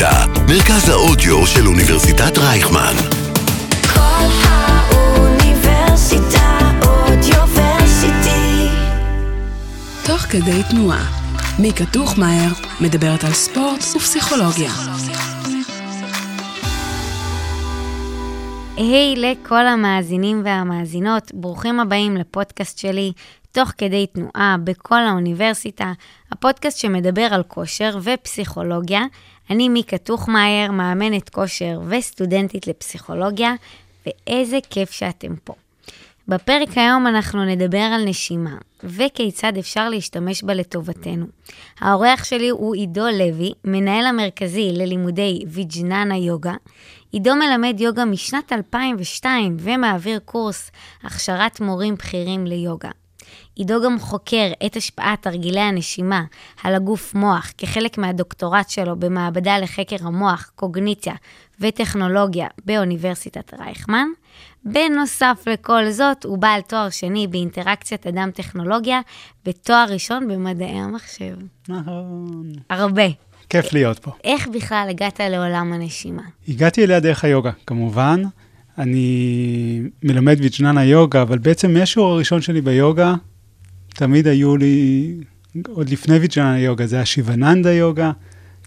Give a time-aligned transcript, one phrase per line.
[0.00, 2.94] אוניברסיטה, מרכז האודיו של אוניברסיטת רייכמן.
[3.94, 8.68] כל האוניברסיטה אודיוורסיטי.
[10.06, 11.04] תוך כדי תנועה.
[11.58, 12.50] מיקה טוכמאייר
[12.80, 14.70] מדברת על ספורט ופסיכולוגיה.
[18.76, 23.12] היי hey, לכל המאזינים והמאזינות, ברוכים הבאים לפודקאסט שלי,
[23.52, 25.92] תוך כדי תנועה בכל האוניברסיטה,
[26.32, 29.00] הפודקאסט שמדבר על כושר ופסיכולוגיה.
[29.50, 33.54] אני מיקה טוכמאייר, מאמנת כושר וסטודנטית לפסיכולוגיה,
[34.06, 35.54] ואיזה כיף שאתם פה.
[36.28, 41.26] בפרק היום אנחנו נדבר על נשימה, וכיצד אפשר להשתמש בה לטובתנו.
[41.80, 46.54] האורח שלי הוא עידו לוי, מנהל המרכזי ללימודי ויג'ננה יוגה.
[47.12, 50.70] עידו מלמד יוגה משנת 2002 ומעביר קורס
[51.02, 52.90] הכשרת מורים בכירים ליוגה.
[53.60, 56.24] עידו גם חוקר את השפעת תרגילי הנשימה
[56.62, 61.14] על הגוף מוח כחלק מהדוקטורט שלו במעבדה לחקר המוח, קוגניציה
[61.60, 64.06] וטכנולוגיה באוניברסיטת רייכמן.
[64.64, 69.00] בנוסף לכל זאת, הוא בעל תואר שני באינטראקציית אדם-טכנולוגיה
[69.46, 71.36] ותואר ראשון במדעי המחשב.
[71.68, 72.52] נכון.
[72.70, 73.06] הרבה.
[73.48, 74.10] כיף להיות פה.
[74.24, 76.22] איך בכלל הגעת לעולם הנשימה?
[76.48, 78.22] הגעתי אליה דרך היוגה, כמובן.
[78.78, 83.14] אני מלמד ויג'ננה יוגה, אבל בעצם מהשיעור הראשון שלי ביוגה,
[84.00, 85.14] תמיד היו לי,
[85.68, 88.12] עוד לפני ויג'ננה יוגה, זה היה שיבננדה יוגה,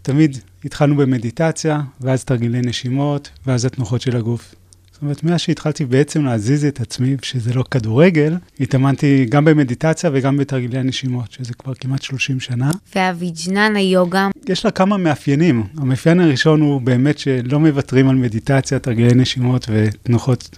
[0.01, 4.55] תמיד התחלנו במדיטציה, ואז תרגילי נשימות, ואז התנוחות של הגוף.
[4.91, 10.37] זאת אומרת, מאז שהתחלתי בעצם להזיז את עצמי, שזה לא כדורגל, התאמנתי גם במדיטציה וגם
[10.37, 12.71] בתרגילי הנשימות, שזה כבר כמעט 30 שנה.
[12.95, 15.63] והוויג'ננה יוגה, יש לה כמה מאפיינים.
[15.77, 20.57] המאפיין הראשון הוא באמת שלא מוותרים על מדיטציה, תרגילי נשימות ותנוחות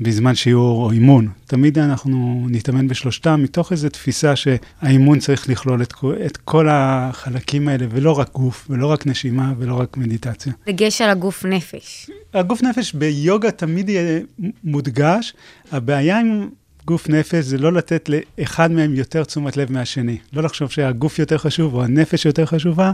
[0.00, 1.28] בזמן שיעור או אימון.
[1.46, 5.94] תמיד אנחנו נתאמן בשלושתם, מתוך איזו תפיסה שהאימון צריך לכלול את,
[6.26, 10.52] את כל החלקים האלה, ולא רק גוף, ולא רק נשימה, ולא רק מדיטציה.
[10.66, 12.10] דגש על הגוף נפש.
[12.34, 14.20] הגוף נפש ביוגה תמיד יהיה
[14.64, 15.34] מודגש.
[15.72, 16.48] הבעיה עם
[16.84, 20.18] גוף נפש זה לא לתת לאחד מהם יותר תשומת לב מהשני.
[20.32, 22.92] לא לחשוב שהגוף יותר חשוב או הנפש יותר חשובה,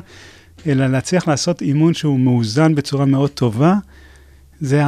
[0.66, 3.74] אלא להצליח לעשות אימון שהוא מאוזן בצורה מאוד טובה.
[4.60, 4.82] זה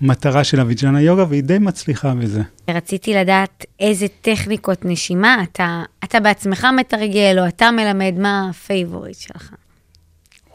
[0.00, 2.42] המטרה של הוויג'ניאנה יוגה, והיא די מצליחה בזה.
[2.70, 9.16] רציתי לדעת איזה טכניקות נשימה אתה, אתה בעצמך מתרגל, או אתה מלמד, מה ה favorite
[9.16, 9.54] שלך?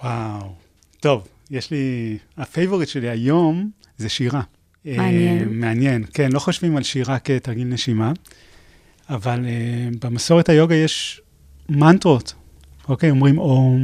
[0.04, 0.54] וואו.
[1.00, 2.18] טוב, יש לי...
[2.38, 4.42] ה favorite שלי היום זה שירה.
[4.86, 5.40] מעניין.
[5.40, 8.12] Uh, מעניין, כן, לא חושבים על שירה כתרגיל נשימה,
[9.10, 11.22] אבל uh, במסורת היוגה יש
[11.70, 12.34] מנטרות,
[12.90, 13.10] אוקיי?
[13.10, 13.80] אומרים אום,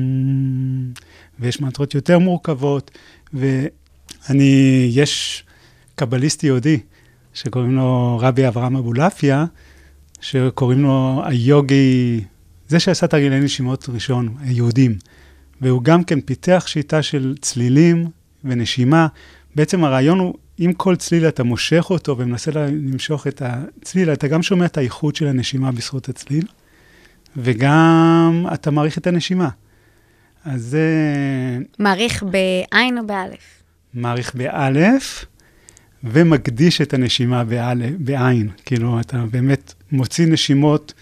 [1.40, 2.92] ויש מנטרות יותר מורכבות,
[3.34, 5.44] ואני, יש
[5.96, 6.80] קבליסט יהודי
[7.34, 9.46] שקוראים לו רבי אברהם אבולעפיה,
[10.22, 12.24] שקוראים לו היוגי,
[12.68, 14.98] זה שעשה תרגילי נשימות ראשון, היהודים.
[15.62, 18.08] והוא גם כן פיתח שיטה של צלילים
[18.44, 19.08] ונשימה.
[19.56, 24.44] בעצם הרעיון הוא, אם כל צליל אתה מושך אותו ומנסה למשוך את הצליל, אתה גם
[24.44, 26.46] שומע את האיכות של הנשימה בזכות הצליל,
[27.38, 29.50] וגם אתה מעריך את הנשימה.
[30.46, 30.88] אז זה...
[31.80, 33.64] מעריך בעין או באלף?
[33.94, 35.26] מעריך באלף,
[36.04, 38.50] ומקדיש את הנשימה באלף, בעין.
[38.66, 40.94] כאילו, אתה באמת מוציא נשימות,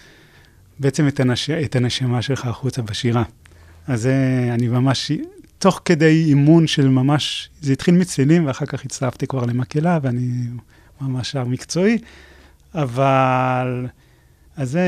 [0.80, 1.50] בעצם את, הנש...
[1.50, 3.22] את הנשימה שלך החוצה בשירה.
[3.86, 5.12] אז זה, אני ממש,
[5.58, 10.28] תוך כדי אימון של ממש, זה התחיל מצלילים, ואחר כך הצטרפתי כבר למקהלה, ואני
[11.00, 11.98] ממש שר מקצועי,
[12.74, 13.86] אבל,
[14.56, 14.84] אז זה,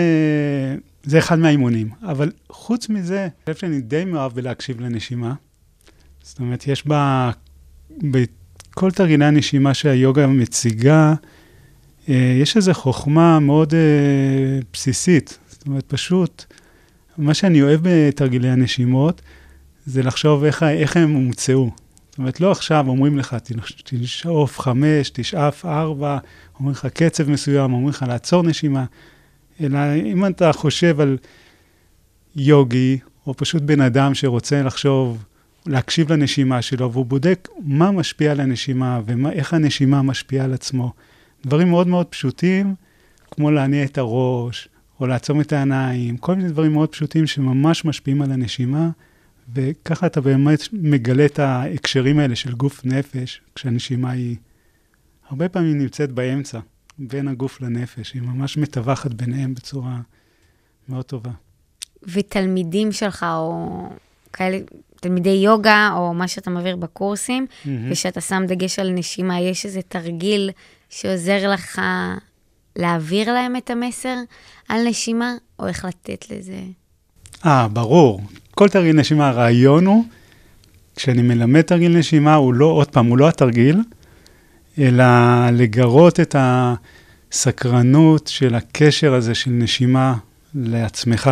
[1.02, 1.90] זה אחד מהאימונים.
[2.02, 5.34] אבל חוץ מזה, אני חושב שאני די מאוהב בלהקשיב לנשימה.
[6.22, 7.30] זאת אומרת, יש בה,
[8.72, 11.14] בכל תרגילי הנשימה שהיוגה מציגה,
[12.08, 15.38] אה, יש איזו חוכמה מאוד אה, בסיסית.
[15.48, 16.44] זאת אומרת, פשוט,
[17.18, 19.22] מה שאני אוהב בתרגילי הנשימות,
[19.86, 21.70] זה לחשוב איך, איך הם הומצאו.
[22.10, 23.36] זאת אומרת, לא עכשיו אומרים לך,
[23.84, 26.18] תשאוף חמש, תשאף ארבע,
[26.58, 28.84] אומרים לך קצב מסוים, אומרים לך לעצור נשימה,
[29.60, 31.18] אלא אם אתה חושב על
[32.36, 35.24] יוגי, או פשוט בן אדם שרוצה לחשוב,
[35.66, 40.92] להקשיב לנשימה שלו, והוא בודק מה משפיע על הנשימה, ואיך הנשימה משפיעה על עצמו.
[41.46, 42.74] דברים מאוד מאוד פשוטים,
[43.30, 44.68] כמו להניע את הראש,
[45.00, 48.90] או לעצום את העיניים, כל מיני דברים מאוד פשוטים שממש משפיעים על הנשימה,
[49.54, 54.36] וככה אתה באמת מגלה את ההקשרים האלה של גוף נפש, כשהנשימה היא
[55.28, 56.60] הרבה פעמים נמצאת באמצע,
[56.98, 60.00] בין הגוף לנפש, היא ממש מטווחת ביניהם בצורה
[60.88, 61.30] מאוד טובה.
[62.02, 63.88] ותלמידים שלך, או
[64.32, 64.58] כאלה,
[65.02, 67.68] תלמידי יוגה, או מה שאתה מעביר בקורסים, mm-hmm.
[67.90, 70.50] ושאתה שם דגש על נשימה, יש איזה תרגיל
[70.90, 71.80] שעוזר לך
[72.76, 74.14] להעביר להם את המסר
[74.68, 76.60] על נשימה, או איך לתת לזה?
[77.46, 78.20] אה, ברור.
[78.50, 80.04] כל תרגיל נשימה, הרעיון הוא
[80.96, 83.80] כשאני מלמד תרגיל נשימה, הוא לא, עוד פעם, הוא לא התרגיל,
[84.78, 85.04] אלא
[85.52, 90.14] לגרות את הסקרנות של הקשר הזה של נשימה
[90.54, 91.30] לעצמך.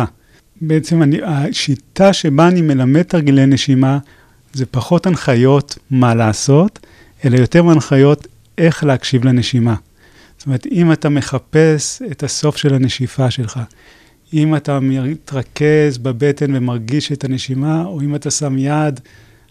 [0.61, 3.99] בעצם אני, השיטה שבה אני מלמד תרגילי נשימה,
[4.53, 6.79] זה פחות הנחיות מה לעשות,
[7.25, 8.27] אלא יותר הנחיות
[8.57, 9.75] איך להקשיב לנשימה.
[10.37, 13.59] זאת אומרת, אם אתה מחפש את הסוף של הנשיפה שלך,
[14.33, 18.99] אם אתה מתרכז בבטן ומרגיש את הנשימה, או אם אתה שם יד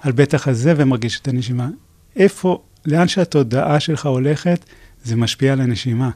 [0.00, 1.68] על בית החזה ומרגיש את הנשימה,
[2.16, 4.64] איפה, לאן שהתודעה שלך הולכת,
[5.04, 6.10] זה משפיע על הנשימה.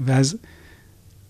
[0.00, 0.36] ואז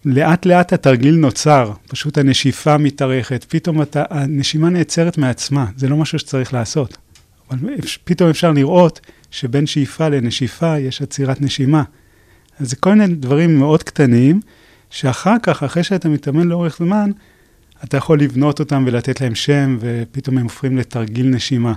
[0.04, 6.18] לאט לאט התרגיל נוצר, פשוט הנשיפה מתארכת, פתאום אתה, הנשימה נעצרת מעצמה, זה לא משהו
[6.18, 6.98] שצריך לעשות.
[7.50, 7.58] אבל
[8.04, 9.00] פתאום אפשר לראות
[9.30, 11.82] שבין שאיפה לנשיפה יש עצירת נשימה.
[12.60, 14.40] אז זה כל מיני דברים מאוד קטנים,
[14.90, 17.10] שאחר כך, אחרי שאתה מתאמן לאורך זמן,
[17.84, 21.72] אתה יכול לבנות אותם ולתת להם שם, ופתאום הם הופכים לתרגיל נשימה.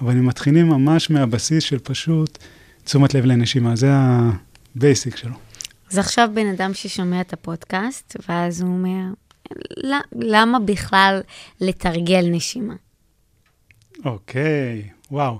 [0.00, 2.38] אבל הם מתחילים ממש מהבסיס של פשוט
[2.84, 5.34] תשומת לב לנשימה, זה ה basic שלו.
[5.90, 9.04] אז עכשיו בן אדם ששומע את הפודקאסט, ואז הוא אומר,
[10.12, 11.20] למה בכלל
[11.60, 12.74] לתרגל נשימה?
[14.04, 15.38] אוקיי, וואו.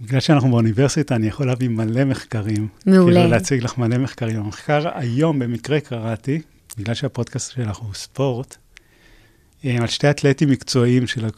[0.00, 2.68] בגלל שאנחנו באוניברסיטה, אני יכול להביא מלא מחקרים.
[2.86, 3.14] מעולה.
[3.14, 4.36] כאילו להציג לך מלא מחקרים.
[4.36, 6.40] המחקר היום במקרה קראתי,
[6.78, 8.56] בגלל שהפודקאסט שלך הוא ספורט,
[9.64, 11.28] אה, על שתי אתלטים מקצועיים של,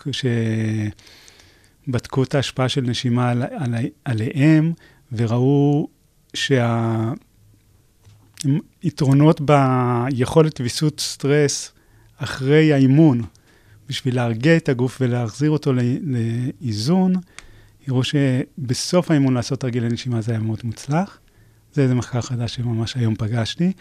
[1.86, 3.74] שבדקו את ההשפעה של נשימה על, על,
[4.04, 4.72] עליהם,
[5.12, 5.88] וראו
[8.42, 11.72] שהיתרונות ביכולת ויסות סטרס
[12.16, 13.22] אחרי האימון,
[13.88, 15.72] בשביל להרגיע את הגוף ולהחזיר אותו
[16.02, 17.14] לאיזון,
[17.88, 21.18] יראו שבסוף האימון לעשות תרגילי נשימה זה היה מאוד מוצלח.
[21.72, 23.72] זה איזה מחקר חדש שממש היום פגשתי.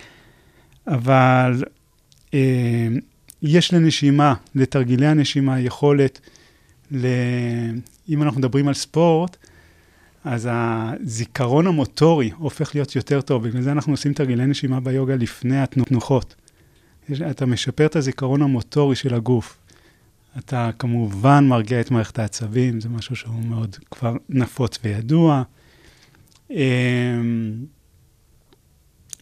[0.87, 1.63] אבל
[2.33, 2.87] אה,
[3.41, 6.19] יש לנשימה, לתרגילי הנשימה, יכולת,
[6.91, 7.07] ל...
[8.09, 9.37] אם אנחנו מדברים על ספורט,
[10.25, 13.47] אז הזיכרון המוטורי הופך להיות יותר טוב.
[13.47, 16.35] בגלל זה אנחנו עושים תרגילי נשימה ביוגה לפני התנוחות.
[17.29, 19.57] אתה משפר את הזיכרון המוטורי של הגוף.
[20.37, 25.43] אתה כמובן מרגיע את מערכת העצבים, זה משהו שהוא מאוד כבר נפוץ וידוע.
[26.51, 27.65] אמ,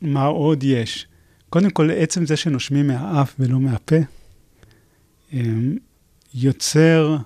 [0.02, 1.08] מה עוד יש?
[1.50, 3.96] קודם כל, עצם זה שנושמים מהאף ולא מהפה,
[5.34, 5.78] אמ,
[6.34, 7.18] יוצר,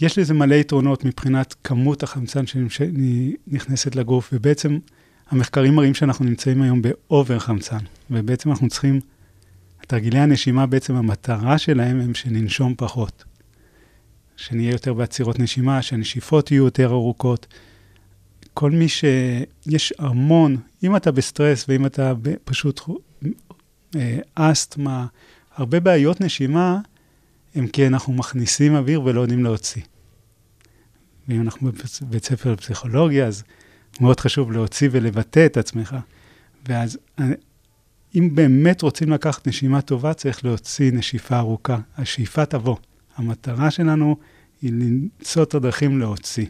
[0.00, 4.78] יש לזה מלא יתרונות מבחינת כמות החמצן שנכנסת לגוף, ובעצם
[5.30, 7.78] המחקרים מראים שאנחנו נמצאים היום ב over חמצן,
[8.10, 9.00] ובעצם אנחנו צריכים
[9.86, 13.24] תרגילי הנשימה, בעצם המטרה שלהם הם שננשום פחות.
[14.36, 17.46] שנהיה יותר בעצירות נשימה, שהנשיפות יהיו יותר ארוכות.
[18.54, 19.04] כל מי ש...
[19.66, 22.12] יש המון, אם אתה בסטרס ואם אתה
[22.44, 22.80] פשוט
[23.96, 25.06] אה, אסתמה,
[25.56, 26.78] הרבה בעיות נשימה,
[27.56, 29.82] הם כי אנחנו מכניסים אוויר ולא יודעים להוציא.
[31.28, 31.70] ואם אנחנו
[32.02, 33.44] בבית ספר לפסיכולוגיה, אז
[34.00, 35.96] מאוד חשוב להוציא ולבטא את עצמך.
[36.68, 36.98] ואז
[38.14, 41.78] אם באמת רוצים לקחת נשימה טובה, צריך להוציא נשיפה ארוכה.
[41.98, 42.76] השאיפה תבוא.
[43.16, 44.16] המטרה שלנו
[44.62, 46.46] היא למצוא את הדרכים להוציא.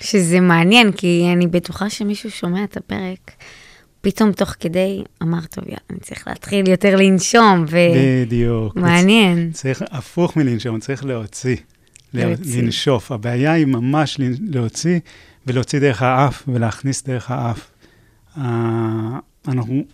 [0.00, 3.30] שזה מעניין, כי אני בטוחה שמישהו שומע את הפרק,
[4.04, 7.76] פתאום תוך כדי אמר, טוב, יאללה, אני צריך להתחיל יותר לנשום, ו...
[8.26, 8.76] בדיוק.
[8.76, 9.50] מעניין.
[9.52, 11.56] צריך הפוך מלנשום, צריך להוציא.
[12.14, 12.62] להוציא.
[12.62, 13.12] לנשוף.
[13.12, 14.98] הבעיה היא ממש להוציא,
[15.46, 17.70] ולהוציא דרך האף, ולהכניס דרך האף.
[19.48, 19.84] אנחנו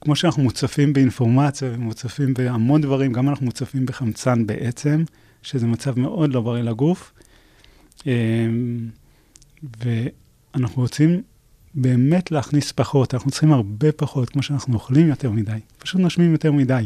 [0.00, 5.04] כמו שאנחנו מוצפים באינפורמציה ומוצפים בהמון דברים, גם אנחנו מוצפים בחמצן בעצם,
[5.42, 7.12] שזה מצב מאוד לא בריא לגוף.
[8.06, 8.88] אמ,
[9.84, 11.22] ואנחנו רוצים
[11.80, 16.52] באמת להכניס פחות, אנחנו צריכים הרבה פחות, כמו שאנחנו אוכלים יותר מדי, פשוט נושמים יותר
[16.52, 16.84] מדי.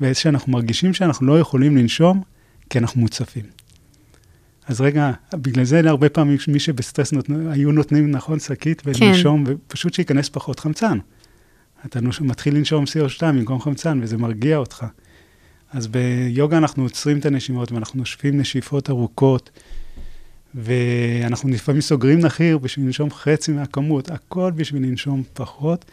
[0.00, 2.22] ושאנחנו מרגישים שאנחנו לא יכולים לנשום,
[2.70, 3.44] כי אנחנו מוצפים.
[4.66, 7.26] אז רגע, בגלל זה הרבה פעמים מי שבסטרס נות...
[7.50, 9.52] היו נותנים, נכון, שקית ולנשום, כן.
[9.52, 10.98] ופשוט שייכנס פחות חמצן.
[11.86, 14.86] אתה מתחיל לנשום CO2 במקום חמצן, וזה מרגיע אותך.
[15.72, 19.50] אז ביוגה אנחנו עוצרים את הנשימות ואנחנו נושפים נשיפות ארוכות,
[20.54, 25.84] ואנחנו לפעמים סוגרים נחיר בשביל לנשום חצי מהכמות, הכל בשביל לנשום פחות.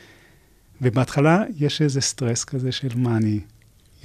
[0.81, 3.39] ובהתחלה יש איזה סטרס כזה של מה, אני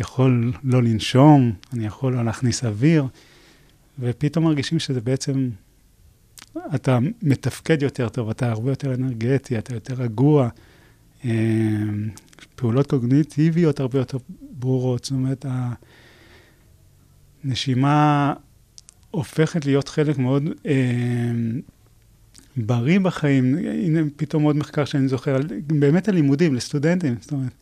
[0.01, 3.07] יכול לא לנשום, אני יכול לא להכניס אוויר,
[3.99, 5.51] ופתאום מרגישים שזה בעצם,
[6.75, 10.49] אתה מתפקד יותר טוב, אתה הרבה יותר אנרגטי, אתה יותר רגוע.
[11.25, 12.09] אמ,
[12.55, 14.19] פעולות קוגניטיביות הרבה יותר
[14.51, 15.47] ברורות, זאת אומרת,
[17.45, 18.35] הנשימה
[19.11, 20.73] הופכת להיות חלק מאוד אה,
[22.57, 23.59] בריא בחיים.
[23.85, 27.53] הנה פתאום עוד מחקר שאני זוכר, על, באמת על לימודים, לסטודנטים, זאת אומרת,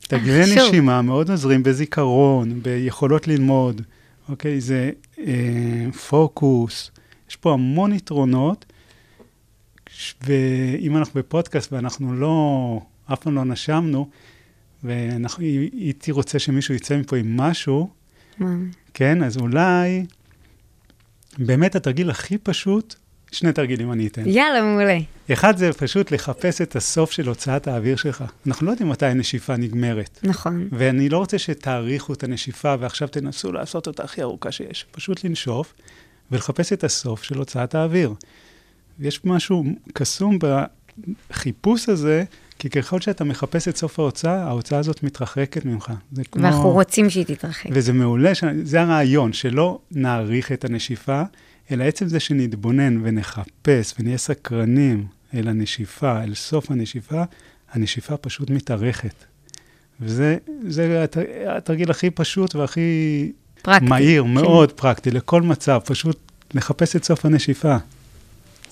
[0.00, 3.82] תגלי נשימה מאוד עוזרים בזיכרון, ביכולות ללמוד,
[4.28, 4.60] אוקיי?
[4.60, 6.90] זה אה, פוקוס,
[7.30, 8.64] יש פה המון יתרונות,
[10.22, 12.80] ואם אנחנו בפודקאסט ואנחנו לא,
[13.12, 14.08] אף פעם לא נשמנו,
[14.84, 17.90] והייתי רוצה שמישהו יצא מפה עם משהו?
[18.94, 20.06] כן, אז אולי
[21.38, 22.94] באמת התרגיל הכי פשוט,
[23.32, 24.28] שני תרגילים אני אתן.
[24.28, 24.98] יאללה, מעולה.
[25.32, 28.24] אחד זה פשוט לחפש את הסוף של הוצאת האוויר שלך.
[28.46, 30.20] אנחנו לא יודעים מתי הנשיפה נגמרת.
[30.22, 30.68] נכון.
[30.72, 34.86] ואני לא רוצה שתאריכו את הנשיפה ועכשיו תנסו לעשות אותה הכי ארוכה שיש.
[34.90, 35.74] פשוט לנשוף
[36.30, 38.14] ולחפש את הסוף של הוצאת האוויר.
[39.00, 40.38] יש משהו קסום
[41.30, 42.24] בחיפוש הזה,
[42.58, 45.92] כי ככל שאתה מחפש את סוף ההוצאה, ההוצאה הזאת מתרחקת ממך.
[46.32, 46.42] כמו...
[46.42, 47.70] ואנחנו רוצים שהיא תתרחק.
[47.72, 48.44] וזה מעולה, ש...
[48.62, 51.22] זה הרעיון, שלא נעריך את הנשיפה,
[51.70, 57.22] אלא עצם זה שנתבונן ונחפש ונהיה סקרנים אל הנשיפה, אל סוף הנשיפה,
[57.72, 59.24] הנשיפה פשוט מתארכת.
[60.00, 60.36] וזה
[60.68, 61.16] זה הת...
[61.48, 63.32] התרגיל הכי פשוט והכי
[63.62, 63.84] פרקטי.
[63.84, 64.34] מהיר, כן.
[64.34, 66.18] מאוד פרקטי, לכל מצב, פשוט
[66.54, 67.76] לחפש את סוף הנשיפה.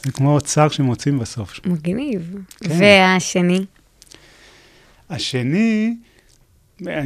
[0.04, 1.60] זה כמו אוצר שמוצאים בסוף.
[1.66, 2.36] מגניב.
[2.60, 2.70] כן.
[2.80, 3.64] והשני?
[5.10, 5.96] השני,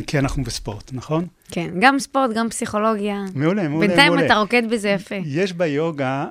[0.07, 1.27] כי אנחנו בספורט, נכון?
[1.51, 3.25] כן, גם ספורט, גם פסיכולוגיה.
[3.35, 4.27] מעולה, מעולה, בינתיים מעולה.
[4.27, 5.15] אתה רוקד בזה יפה.
[5.25, 6.27] יש ביוגה,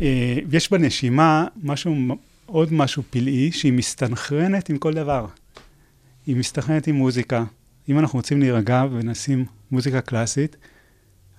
[0.00, 1.96] אה, יש בנשימה משהו,
[2.46, 5.26] עוד משהו פלאי, שהיא מסתנכרנת עם כל דבר.
[6.26, 7.44] היא מסתנכרנת עם מוזיקה.
[7.88, 10.56] אם אנחנו רוצים להירגע ונשים מוזיקה קלאסית,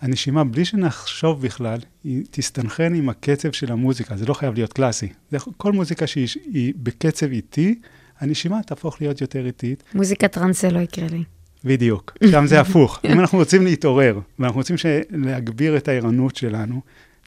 [0.02, 4.18] הנשימה, בלי שנחשוב בכלל, היא תסתנכרן עם הקצב של המוזיקה.
[4.18, 5.08] זה לא חייב להיות קלאסי.
[5.32, 7.80] זה, כל מוזיקה שהיא היא בקצב איטי,
[8.22, 9.84] הנשימה תהפוך להיות יותר איטית.
[9.94, 11.24] מוזיקה טרנסה לא יקרה לי.
[11.64, 13.00] בדיוק, שם זה הפוך.
[13.06, 14.76] אם אנחנו רוצים להתעורר, ואנחנו רוצים
[15.10, 16.82] להגביר את הערנות שלנו,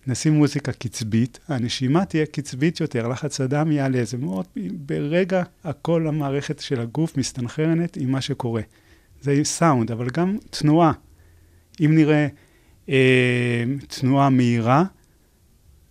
[0.07, 6.61] נשים מוזיקה קצבית, הנשימה תהיה קצבית יותר, לחץ הדם יעלה, זה מאוד, ברגע הכל המערכת
[6.61, 8.63] של הגוף מסתנכרנת עם מה שקורה.
[9.23, 10.93] זה סאונד, אבל גם תנועה.
[11.81, 12.27] אם נראה
[12.89, 14.85] אה, תנועה מהירה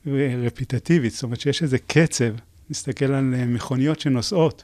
[0.06, 2.34] ורפיטטיבית, זאת אומרת שיש איזה קצב,
[2.70, 4.64] נסתכל על אה, מכוניות שנוסעות,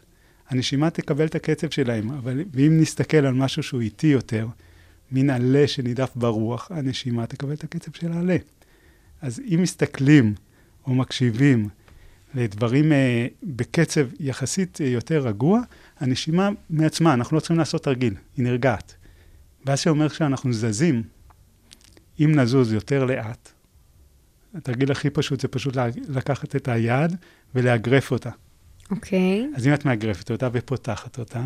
[0.50, 4.48] הנשימה תקבל את הקצב שלהם, אבל ואם נסתכל על משהו שהוא איטי יותר,
[5.12, 8.38] מין עלה שנידף ברוח, הנשימה תקבל את הקצב של העלה.
[9.22, 10.34] אז אם מסתכלים
[10.88, 11.70] או מקשיבים
[12.34, 15.62] לדברים אה, בקצב יחסית אה, יותר רגוע,
[16.00, 18.96] הנשימה מעצמה, אנחנו לא צריכים לעשות תרגיל, היא נרגעת.
[19.66, 21.04] ואז שאומר שאנחנו זזים,
[22.20, 23.52] אם נזוז יותר לאט,
[24.54, 25.78] התרגיל הכי פשוט זה פשוט
[26.08, 27.16] לקחת את היד
[27.56, 28.30] ולאגרף אותה.
[28.92, 29.50] אוקיי.
[29.56, 31.44] אז אם את מאגרפת אותה ופותחת אותה,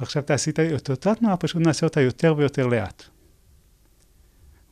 [0.00, 3.02] ועכשיו תעשי את אותה תנועה, פשוט נעשה אותה יותר ויותר לאט.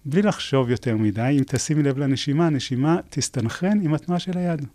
[0.04, 4.66] בלי לחשוב יותר מדי, אם תשימי לב לנשימה, הנשימה תסתנכרן עם התנועה של היד.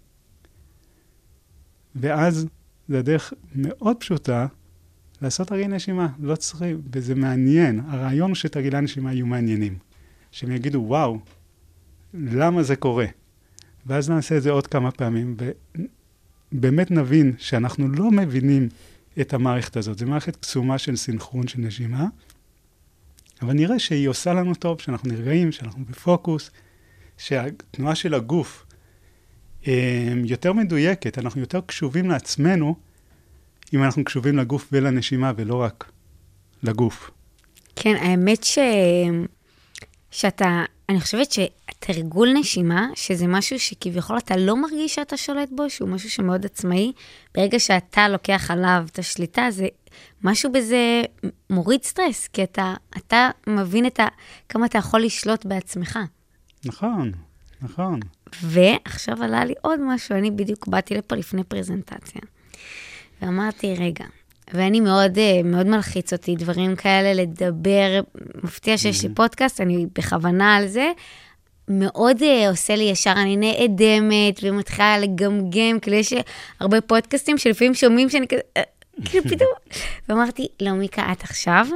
[1.95, 2.45] ואז
[2.89, 4.47] זו דרך מאוד פשוטה
[5.21, 7.81] לעשות תרגיל נשימה, לא צריך, וזה מעניין.
[7.87, 9.77] הרעיון הוא שתרגילי הנשימה יהיו מעניינים.
[10.31, 11.19] שהם יגידו, וואו,
[12.13, 13.05] למה זה קורה?
[13.85, 15.37] ואז נעשה את זה עוד כמה פעמים,
[16.51, 18.69] ובאמת נבין שאנחנו לא מבינים
[19.21, 19.97] את המערכת הזאת.
[19.97, 22.05] זו מערכת קסומה של סינכרון של נשימה,
[23.41, 26.51] אבל נראה שהיא עושה לנו טוב, שאנחנו נרגעים, שאנחנו בפוקוס,
[27.17, 28.65] שהתנועה של הגוף
[29.67, 32.75] אה, יותר מדויקת, אנחנו יותר קשובים לעצמנו,
[33.73, 35.91] אם אנחנו קשובים לגוף ולנשימה ולא רק
[36.63, 37.11] לגוף.
[37.75, 38.57] כן, האמת ש...
[40.17, 45.89] שאתה, אני חושבת שתרגול נשימה, שזה משהו שכביכול אתה לא מרגיש שאתה שולט בו, שהוא
[45.89, 46.91] משהו שמאוד עצמאי,
[47.35, 49.67] ברגע שאתה לוקח עליו את השליטה, זה
[50.23, 51.01] משהו בזה
[51.49, 54.07] מוריד סטרס, כי אתה, אתה מבין את ה,
[54.49, 55.99] כמה אתה יכול לשלוט בעצמך.
[56.65, 57.11] נכון,
[57.61, 57.99] נכון.
[58.43, 62.21] ועכשיו עלה לי עוד משהו, אני בדיוק באתי לפה לפני פרזנטציה,
[63.21, 64.05] ואמרתי, רגע,
[64.53, 68.01] ואני מאוד, אה, מאוד מלחיץ אותי דברים כאלה, לדבר,
[68.43, 70.91] מפתיע שיש לי פודקאסט, אני בכוונה על זה.
[71.69, 76.13] מאוד uh, עושה לי ישר, אני נעדמת ומתחילה לגמגם, כאילו יש
[76.59, 78.61] הרבה פודקאסטים שלפעמים שומעים שאני כזה, אה,
[79.05, 79.49] כאילו פתאום,
[80.09, 81.67] ואמרתי, לא, מיקה, את עכשיו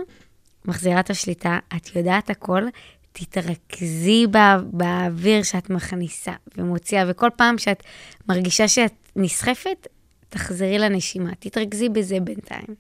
[0.66, 2.63] מחזירה את השליטה, את יודעת הכל,
[3.12, 7.84] תתרכזי בא, באוויר שאת מכניסה ומוציאה, וכל פעם שאת
[8.30, 9.88] מרגישה שאת נסחפת,
[10.32, 12.76] תחזרי לנשימה, תתרכזי בזה בינתיים.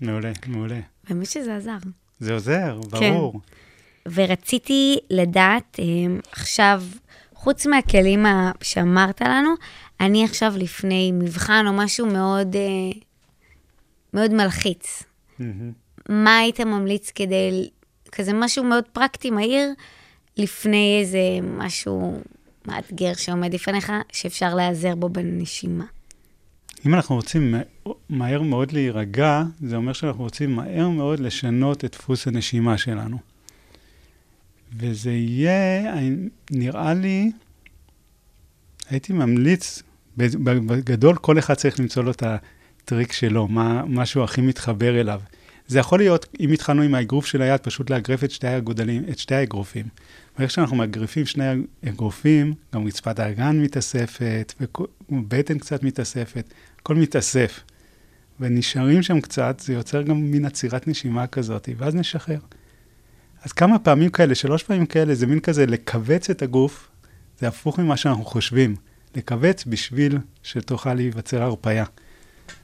[0.00, 0.80] מעולה, מעולה.
[1.08, 1.76] באמת שזה עזר.
[2.20, 3.12] זה עוזר, כן.
[3.14, 3.40] ברור.
[4.14, 5.84] ורציתי לדעת, אה,
[6.32, 6.82] עכשיו,
[7.34, 8.26] חוץ מהכלים
[8.62, 9.50] שאמרת לנו,
[10.00, 13.00] אני עכשיו לפני מבחן או משהו מאוד, אה,
[14.14, 15.02] מאוד מלחיץ.
[15.38, 15.72] מהמם.
[16.08, 17.70] מה היית ממליץ כדי,
[18.12, 19.68] כזה משהו מאוד פרקטי, מהיר,
[20.36, 22.20] לפני איזה משהו
[22.66, 25.84] מאתגר שעומד לפניך, שאפשר להיעזר בו בנשימה?
[26.86, 31.92] אם אנחנו רוצים מה- מהר מאוד להירגע, זה אומר שאנחנו רוצים מהר מאוד לשנות את
[31.92, 33.18] דפוס הנשימה שלנו.
[34.76, 35.94] וזה יהיה,
[36.50, 37.32] נראה לי,
[38.90, 39.82] הייתי ממליץ,
[40.16, 45.20] בגדול כל אחד צריך למצוא לו את הטריק שלו, מה, מה שהוא הכי מתחבר אליו.
[45.66, 49.18] זה יכול להיות, אם התחלנו עם האגרוף של היד, פשוט לאגרף את שתי הגודלים, את
[49.18, 49.86] שתי האגרופים.
[50.38, 51.44] ואיך שאנחנו מאגרפים שני
[51.88, 54.54] אגרופים, גם רצפת האגן מתאספת,
[55.10, 57.60] ובטן קצת מתאספת, הכל מתאסף.
[58.40, 62.38] ונשארים שם קצת, זה יוצר גם מין עצירת נשימה כזאת, ואז נשחרר.
[63.42, 66.88] אז כמה פעמים כאלה, שלוש פעמים כאלה, זה מין כזה לכווץ את הגוף,
[67.40, 68.76] זה הפוך ממה שאנחנו חושבים.
[69.16, 71.84] לכווץ בשביל שתוכל להיווצר הרפאיה.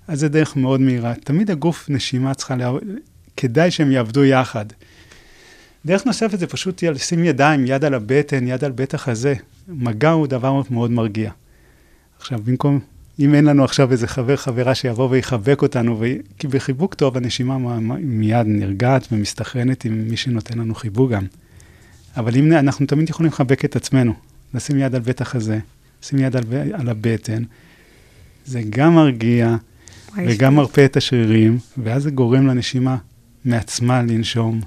[0.08, 1.14] אז זה דרך מאוד מהירה.
[1.14, 2.70] תמיד הגוף נשימה צריכה, לה...
[3.36, 4.66] כדאי שהם יעבדו יחד.
[5.86, 9.34] דרך נוספת זה פשוט לשים ידיים, יד על הבטן, יד על בית החזה.
[9.68, 11.30] מגע הוא דבר מאוד מרגיע.
[12.18, 12.80] עכשיו, במקום,
[13.18, 16.06] אם אין לנו עכשיו איזה חבר, חברה שיבוא ויחבק אותנו, ו...
[16.38, 21.26] כי בחיבוק טוב הנשימה מיד נרגעת ומסתכרנת עם מי שנותן לנו חיבוק גם.
[22.16, 24.14] אבל אם אנחנו תמיד יכולים לחבק את עצמנו,
[24.54, 25.58] לשים יד על בית החזה,
[26.02, 27.42] לשים יד על, על הבטן,
[28.44, 29.56] זה גם מרגיע
[30.16, 32.96] וגם מרפא את השרירים, ואז זה גורם לנשימה
[33.44, 34.60] מעצמה לנשום,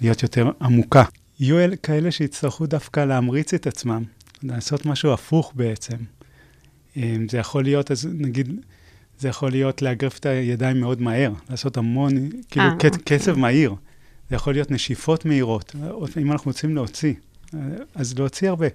[0.00, 1.04] להיות יותר עמוקה.
[1.40, 4.02] יהיו אלה כאלה שיצטרכו דווקא להמריץ את עצמם,
[4.42, 5.96] לעשות משהו הפוך בעצם.
[6.96, 8.60] אם זה יכול להיות, אז נגיד,
[9.18, 12.10] זה יכול להיות לאגרף את הידיים מאוד מהר, לעשות המון,
[12.50, 13.18] כאילו אה, קצ- אוקיי.
[13.18, 13.74] קצב מהיר.
[14.30, 15.76] זה יכול להיות נשיפות מהירות.
[16.22, 17.14] אם אנחנו רוצים להוציא,
[17.94, 18.66] אז להוציא הרבה.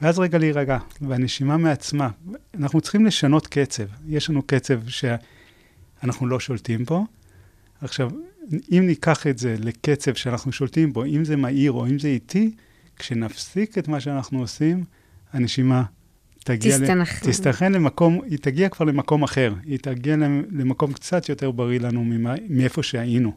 [0.00, 2.08] ואז רגע להירגע, והנשימה מעצמה.
[2.54, 3.84] אנחנו צריכים לשנות קצב.
[4.08, 7.06] יש לנו קצב שאנחנו לא שולטים בו.
[7.80, 8.10] עכשיו,
[8.72, 12.50] אם ניקח את זה לקצב שאנחנו שולטים בו, אם זה מהיר או אם זה איטי,
[12.96, 14.84] כשנפסיק את מה שאנחנו עושים,
[15.32, 15.82] הנשימה
[16.38, 16.76] תגיע...
[16.78, 17.30] ל- תסתנכרן.
[17.30, 19.54] תסתנכרן למקום, היא תגיע כבר למקום אחר.
[19.64, 23.32] היא תגיע למ- למקום קצת יותר בריא לנו ממה, מאיפה שהיינו.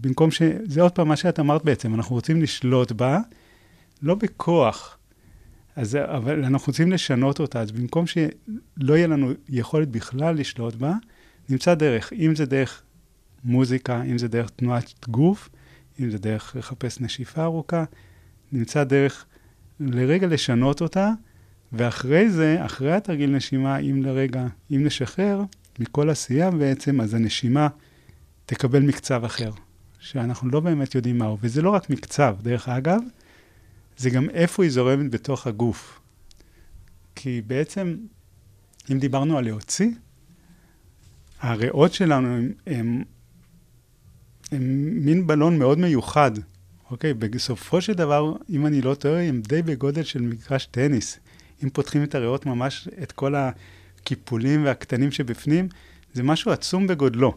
[0.00, 0.42] במקום ש...
[0.64, 3.18] זה עוד פעם מה שאת אמרת בעצם, אנחנו רוצים לשלוט בה,
[4.02, 4.98] לא בכוח,
[5.76, 10.92] אז, אבל אנחנו רוצים לשנות אותה, אז במקום שלא יהיה לנו יכולת בכלל לשלוט בה,
[11.48, 12.82] נמצא דרך, אם זה דרך
[13.44, 15.48] מוזיקה, אם זה דרך תנועת גוף,
[16.00, 17.84] אם זה דרך לחפש נשיפה ארוכה,
[18.52, 19.26] נמצא דרך
[19.86, 21.10] לרגע לשנות אותה,
[21.72, 25.42] ואחרי זה, אחרי התרגיל נשימה, אם לרגע, אם נשחרר
[25.78, 27.68] מכל עשייה בעצם, אז הנשימה
[28.46, 29.50] תקבל מקצב אחר,
[30.00, 31.38] שאנחנו לא באמת יודעים מהו.
[31.40, 33.00] וזה לא רק מקצב, דרך אגב,
[33.96, 36.00] זה גם איפה היא זורמת בתוך הגוף.
[37.14, 37.96] כי בעצם,
[38.92, 39.90] אם דיברנו על להוציא,
[41.40, 43.04] הריאות שלנו הם
[45.04, 46.30] מין בלון מאוד מיוחד,
[46.92, 47.14] אוקיי?
[47.14, 51.18] בסופו של דבר, אם אני לא טועה, הם די בגודל של מגרש טניס.
[51.64, 55.68] אם פותחים את הריאות ממש, את כל הקיפולים והקטנים שבפנים,
[56.12, 57.34] זה משהו עצום בגודלו.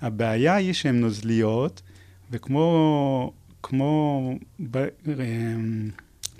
[0.00, 1.82] הבעיה היא שהן נוזליות,
[2.30, 4.34] וכמו כמו
[4.70, 5.90] ב, אמ,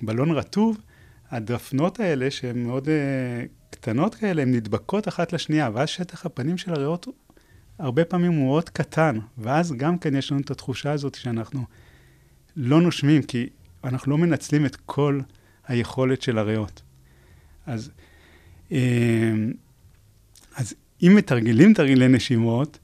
[0.02, 0.76] בלון רטוב,
[1.30, 2.90] הדפנות האלה, שהן מאוד uh,
[3.70, 7.06] קטנות כאלה, הן נדבקות אחת לשנייה, ואז שטח הפנים של הריאות
[7.78, 11.64] הרבה פעמים הוא מאוד קטן, ואז גם כן יש לנו את התחושה הזאת שאנחנו
[12.56, 13.48] לא נושמים, כי
[13.84, 15.20] אנחנו לא מנצלים את כל
[15.68, 16.82] היכולת של הריאות.
[17.66, 17.90] אז,
[18.70, 19.52] אמ,
[20.56, 22.78] אז אם מתרגלים תרגילי נשימות,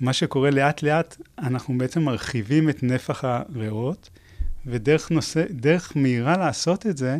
[0.00, 4.10] מה שקורה לאט לאט, אנחנו בעצם מרחיבים את נפח הריאות,
[4.66, 7.18] ודרך נושא, דרך מהירה לעשות את זה,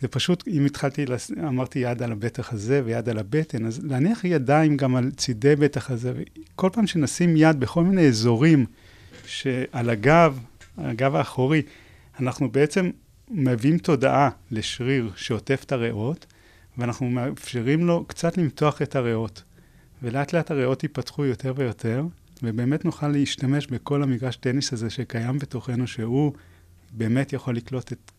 [0.00, 1.04] זה פשוט, אם התחלתי.
[1.38, 5.90] אמרתי יד על הבטח הזה ויד על הבטן, אז להניח ידיים גם על צידי בטח
[5.90, 8.66] הזה, וכל פעם שנשים יד בכל מיני אזורים
[9.26, 10.38] שעל הגב,
[10.78, 11.62] הגב האחורי,
[12.20, 12.90] אנחנו בעצם
[13.30, 16.26] מביאים תודעה לשריר שעוטף את הריאות,
[16.78, 19.42] ואנחנו מאפשרים לו קצת למתוח את הריאות.
[20.02, 22.04] ולאט לאט הריאות ייפתחו יותר ויותר,
[22.42, 26.32] ובאמת נוכל להשתמש בכל המגרש טניס הזה שקיים בתוכנו, שהוא
[26.92, 28.10] באמת יכול לקלוט את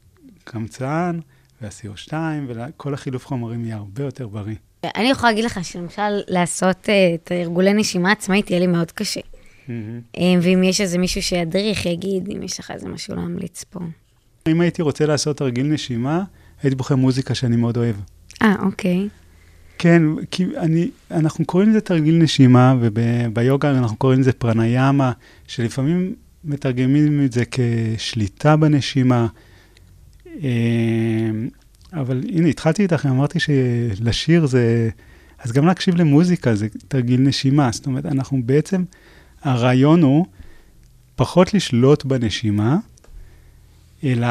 [0.43, 1.19] קמצן
[1.61, 2.13] וה-CO2,
[2.47, 4.55] וכל החילוף חומרים יהיה הרבה יותר בריא.
[4.95, 9.21] אני יכולה להגיד לך שלמשל לעשות אה, את הרגולי נשימה עצמאית יהיה לי מאוד קשה.
[9.69, 13.79] אה, ואם יש איזה מישהו שידריך, יגיד, אם יש לך איזה משהו להמליץ פה.
[14.47, 16.23] אם הייתי רוצה לעשות תרגיל נשימה,
[16.63, 17.95] הייתי בוחר מוזיקה שאני מאוד אוהב.
[18.41, 19.07] אה, אוקיי.
[19.77, 20.01] כן,
[20.31, 25.11] כי אני, אנחנו קוראים לזה תרגיל נשימה, וביוגה אנחנו קוראים לזה פרניאמה,
[25.47, 29.27] שלפעמים מתרגמים את זה כשליטה בנשימה.
[30.27, 31.29] אה,
[31.93, 34.89] אבל הנה, התחלתי איתך, אמרתי שלשיר זה...
[35.39, 37.69] אז גם להקשיב למוזיקה זה תרגיל נשימה.
[37.71, 38.83] זאת אומרת, אנחנו בעצם,
[39.45, 40.25] הרעיון הוא
[41.15, 42.77] פחות לשלוט בנשימה,
[44.03, 44.27] אלא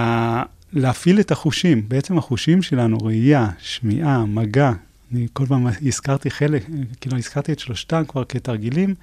[0.73, 1.89] להפעיל את החושים.
[1.89, 4.73] בעצם החושים שלנו, ראייה, שמיעה, מגע,
[5.13, 6.67] אני כל פעם הזכרתי חלק,
[7.01, 8.95] כאילו הזכרתי את שלושתם כבר כתרגילים,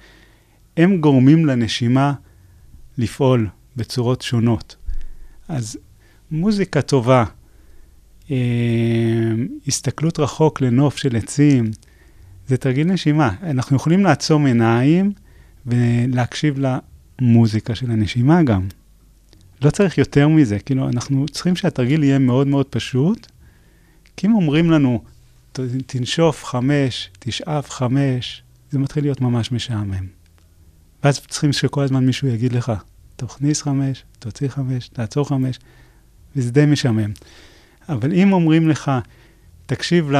[0.76, 2.12] הם גורמים לנשימה
[2.98, 4.76] לפעול בצורות שונות.
[5.48, 5.78] אז
[6.30, 7.24] מוזיקה טובה,
[8.30, 8.36] אה,
[9.66, 11.70] הסתכלות רחוק לנוף של עצים,
[12.46, 13.30] זה תרגיל נשימה.
[13.42, 15.12] אנחנו יכולים לעצום עיניים
[15.66, 16.58] ולהקשיב
[17.20, 18.66] למוזיקה של הנשימה גם.
[19.62, 23.26] לא צריך יותר מזה, כאילו, אנחנו צריכים שהתרגיל יהיה מאוד מאוד פשוט,
[24.16, 25.02] כי אם אומרים לנו,
[25.52, 30.06] "ת- תנשוף חמש, תשאף חמש, זה מתחיל להיות ממש משעמם.
[31.04, 32.72] ואז צריכים שכל הזמן מישהו יגיד לך,
[33.16, 35.58] תכניס חמש, תוציא חמש, תעצור חמש,
[36.36, 37.10] וזה די משעמם.
[37.88, 38.90] אבל אם אומרים לך,
[39.66, 40.16] תקשיב ל,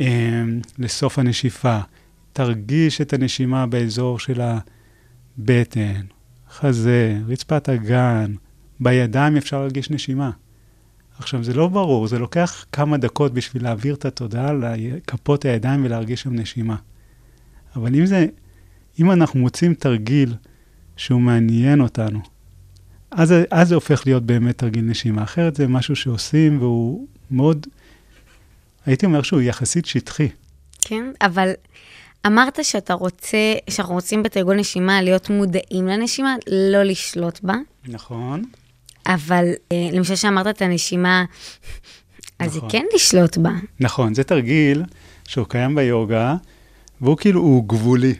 [0.00, 0.42] אה,
[0.78, 1.80] לסוף הנשיפה,
[2.34, 6.00] תרגיש את הנשימה באזור של הבטן,
[6.50, 8.34] חזה, רצפת הגן,
[8.80, 10.30] בידיים אפשר להרגיש נשימה.
[11.18, 16.22] עכשיו, זה לא ברור, זה לוקח כמה דקות בשביל להעביר את התודעה לכפות הידיים ולהרגיש
[16.22, 16.76] שם נשימה.
[17.76, 18.26] אבל אם זה,
[19.00, 20.34] אם אנחנו מוצאים תרגיל
[20.96, 22.20] שהוא מעניין אותנו,
[23.10, 25.22] אז, אז זה הופך להיות באמת תרגיל נשימה.
[25.22, 27.66] אחרת זה משהו שעושים והוא מאוד,
[28.86, 30.28] הייתי אומר שהוא יחסית שטחי.
[30.80, 31.52] כן, אבל
[32.26, 33.38] אמרת שאתה רוצה,
[33.70, 37.54] שאנחנו רוצים בתרגול נשימה להיות מודעים לנשימה, לא לשלוט בה,
[37.86, 38.44] נכון.
[39.06, 41.24] אבל אה, למשל שאמרת את הנשימה,
[42.38, 42.68] אז נכון.
[42.72, 43.50] היא כן לשלוט בה.
[43.80, 44.82] נכון, זה תרגיל
[45.28, 46.36] שהוא קיים ביוגה,
[47.00, 48.14] והוא כאילו, הוא גבולי.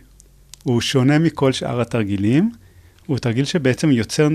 [0.62, 2.50] הוא שונה מכל שאר התרגילים.
[3.06, 4.28] הוא תרגיל שבעצם יוצר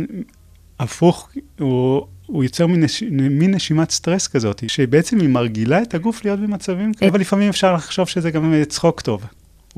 [0.80, 1.30] הפוך,
[1.60, 6.40] הוא, הוא יוצר מין, נש, מין נשימת סטרס כזאת, שבעצם היא מרגילה את הגוף להיות
[6.40, 9.24] במצבים כאלה, אבל לפעמים אפשר לחשוב שזה גם צחוק טוב.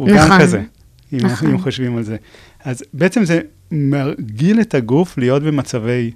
[0.02, 0.42] הוא גם נכון.
[0.42, 0.64] כזה,
[1.14, 1.50] אם, נכון.
[1.50, 2.18] אם חושבים על זה.
[2.64, 6.12] אז בעצם זה מרגיל את הגוף להיות במצבי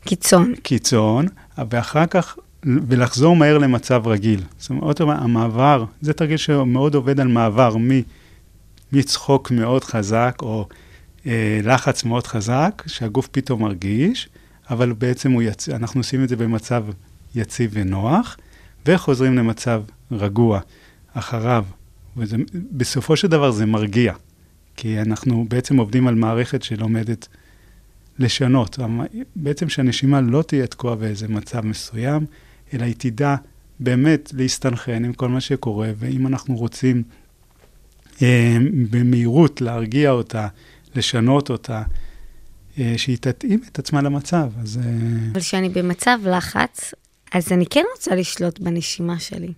[0.00, 0.54] קיצון.
[0.62, 1.26] קיצון,
[1.70, 4.40] ואחר כך, ולחזור מהר למצב רגיל.
[4.58, 7.90] זאת אומרת, עוד פעם, המעבר, זה תרגיל שמאוד עובד על מעבר מ,
[8.92, 10.68] מצחוק מאוד חזק, או
[11.26, 14.28] אה, לחץ מאוד חזק, שהגוף פתאום מרגיש,
[14.70, 15.68] אבל בעצם יצ...
[15.68, 16.84] אנחנו עושים את זה במצב
[17.34, 18.36] יציב ונוח,
[18.86, 20.60] וחוזרים למצב רגוע
[21.14, 21.64] אחריו.
[22.16, 22.36] וזה,
[22.72, 24.14] בסופו של דבר זה מרגיע,
[24.76, 27.28] כי אנחנו בעצם עובדים על מערכת שלומדת
[28.18, 28.78] לשנות.
[29.36, 32.26] בעצם שהנשימה לא תהיה תקועה באיזה מצב מסוים,
[32.74, 33.36] אלא היא תדע
[33.80, 37.02] באמת להסתנכרן עם כל מה שקורה, ואם אנחנו רוצים
[38.22, 38.56] אה,
[38.90, 40.48] במהירות להרגיע אותה,
[40.94, 41.82] לשנות אותה,
[42.78, 44.50] אה, שהיא תתאים את עצמה למצב.
[44.60, 46.94] אז אה, אבל כשאני במצב לחץ,
[47.32, 49.52] אז אני כן רוצה לשלוט בנשימה שלי.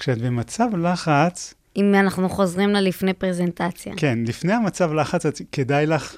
[0.00, 3.94] כשאת במצב לחץ, אם אנחנו חוזרים ללפני פרזנטציה.
[3.96, 6.16] כן, לפני המצב לחץ, את, כדאי לך,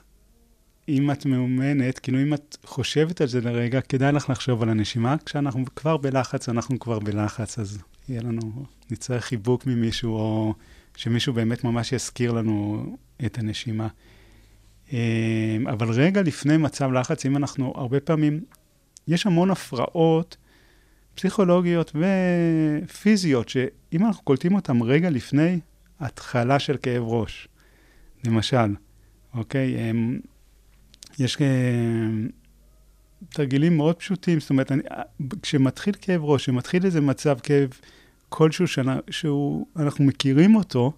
[0.88, 5.16] אם את מאומנת, כאילו אם את חושבת על זה לרגע, כדאי לך לחשוב על הנשימה.
[5.27, 10.55] כשאנחנו כבר בלחץ, אנחנו כבר בלחץ, אז יהיה לנו, נצטרך חיבוק ממישהו, או
[10.97, 12.87] שמישהו באמת ממש יזכיר לנו
[13.27, 13.88] את הנשימה.
[14.92, 18.40] אה, אבל רגע לפני מצב לחץ, אם אנחנו, הרבה פעמים,
[19.09, 20.37] יש המון הפרעות
[21.14, 25.61] פסיכולוגיות ופיזיות, שאם אנחנו קולטים אותן רגע לפני
[26.01, 27.48] התחלה של כאב ראש,
[28.25, 28.75] למשל,
[29.35, 29.79] אוקיי?
[29.79, 30.20] הם,
[31.18, 31.46] יש אה,
[33.29, 34.83] תרגילים מאוד פשוטים, זאת אומרת, אני,
[35.42, 37.68] כשמתחיל כאב ראש, כשמתחיל איזה מצב כאב
[38.29, 40.92] כלשהו שנה, שהוא, אנחנו מכירים אותו,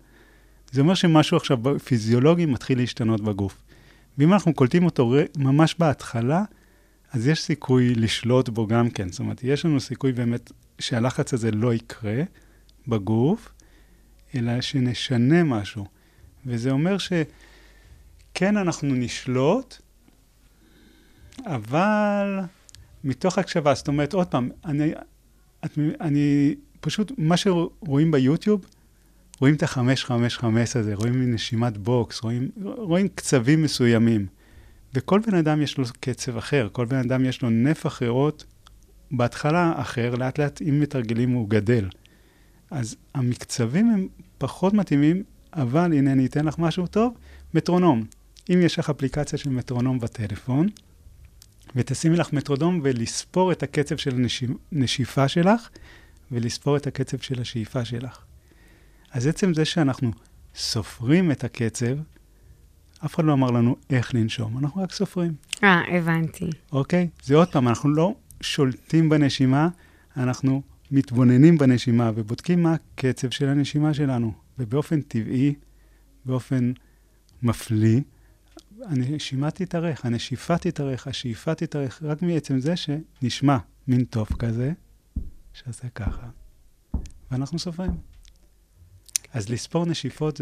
[0.72, 3.62] זה אומר שמשהו עכשיו פיזיולוגי מתחיל להשתנות בגוף.
[4.18, 6.44] ואם אנחנו קולטים אותו ממש בהתחלה,
[7.14, 9.08] אז יש סיכוי לשלוט בו גם כן.
[9.08, 12.22] זאת אומרת, יש לנו סיכוי באמת שהלחץ הזה לא יקרה
[12.88, 13.52] בגוף,
[14.34, 15.86] אלא שנשנה משהו.
[16.46, 19.76] וזה אומר שכן, אנחנו נשלוט,
[21.46, 22.40] אבל
[23.04, 24.92] מתוך הקשבה, זאת אומרת, עוד פעם, אני,
[25.64, 28.66] את, אני פשוט, מה שרואים ביוטיוב,
[29.40, 34.26] רואים את החמש, חמש, חמש הזה, רואים נשימת בוקס, רואים, רואים קצבים מסוימים.
[34.94, 38.44] וכל בן אדם יש לו קצב אחר, כל בן אדם יש לו נפח ריאות,
[39.10, 41.88] בהתחלה אחר, לאט לאט עם מתרגלים הוא גדל.
[42.70, 47.14] אז המקצבים הם פחות מתאימים, אבל הנה אני אתן לך משהו טוב,
[47.54, 48.04] מטרונום.
[48.50, 50.68] אם יש לך אפליקציה של מטרונום בטלפון,
[51.76, 54.26] ותשימי לך מטרונום ולספור את הקצב של
[54.72, 55.68] הנשיפה שלך,
[56.32, 58.24] ולספור את הקצב של השאיפה שלך.
[59.12, 60.10] אז עצם זה שאנחנו
[60.54, 61.96] סופרים את הקצב,
[63.04, 66.50] אף אחד לא אמר לנו איך לנשום, אנחנו רק סופרים, אה, הבנתי.
[66.72, 67.08] אוקיי?
[67.24, 69.68] זה עוד פעם, אנחנו לא שולטים בנשימה,
[70.16, 74.32] אנחנו מתבוננים בנשימה ובודקים מה הקצב של הנשימה שלנו.
[74.58, 75.54] ובאופן טבעי,
[76.24, 76.72] באופן
[77.42, 78.00] מפליא,
[78.82, 83.56] הנשימה תתארך, הנשיפה תתארך, השאיפה תתארך, רק מעצם זה שנשמע
[83.88, 84.72] מין טוב כזה,
[85.52, 86.26] שעושה ככה,
[87.30, 88.13] ואנחנו סופרים.
[89.34, 90.40] אז לספור נשיפות,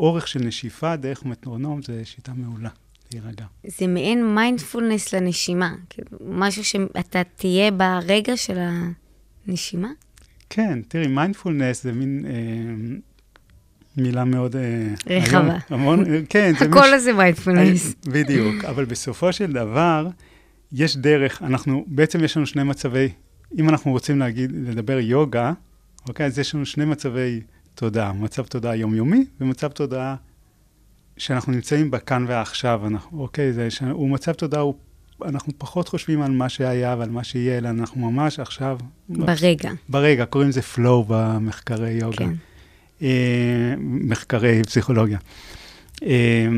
[0.00, 2.68] אורך של נשיפה דרך מטרונום, זה שיטה מעולה
[3.12, 3.44] להירגע.
[3.78, 8.58] זה מעין מיינדפולנס לנשימה, כאילו, משהו שאתה תהיה ברגע של
[9.46, 9.88] הנשימה?
[10.50, 12.32] כן, תראי, מיינדפולנס זה מין אה,
[13.96, 14.56] מילה מאוד...
[14.56, 15.40] אה, רחבה.
[15.40, 17.86] היום, המון, כן, הכל הזה מיינדפולנס.
[17.86, 20.08] אה, בדיוק, אבל בסופו של דבר,
[20.72, 23.08] יש דרך, אנחנו, בעצם יש לנו שני מצבי,
[23.58, 25.52] אם אנחנו רוצים להגיד, לדבר יוגה,
[26.08, 27.40] אוקיי, אז יש לנו שני מצבי
[27.74, 30.16] תודעה, מצב תודעה יומיומי ומצב תודעה
[31.16, 34.74] שאנחנו נמצאים בכאן ועכשיו, אנחנו, אוקיי, זה, ש- הוא מצב תודעה, הוא,
[35.24, 38.78] אנחנו פחות חושבים על מה שהיה ועל מה שיהיה, אלא אנחנו ממש עכשיו,
[39.08, 42.16] ברגע, ברגע, קוראים לזה flow במחקרי יוגה.
[42.16, 42.32] כן.
[43.02, 45.18] אה, מחקרי פסיכולוגיה.
[46.02, 46.48] אה,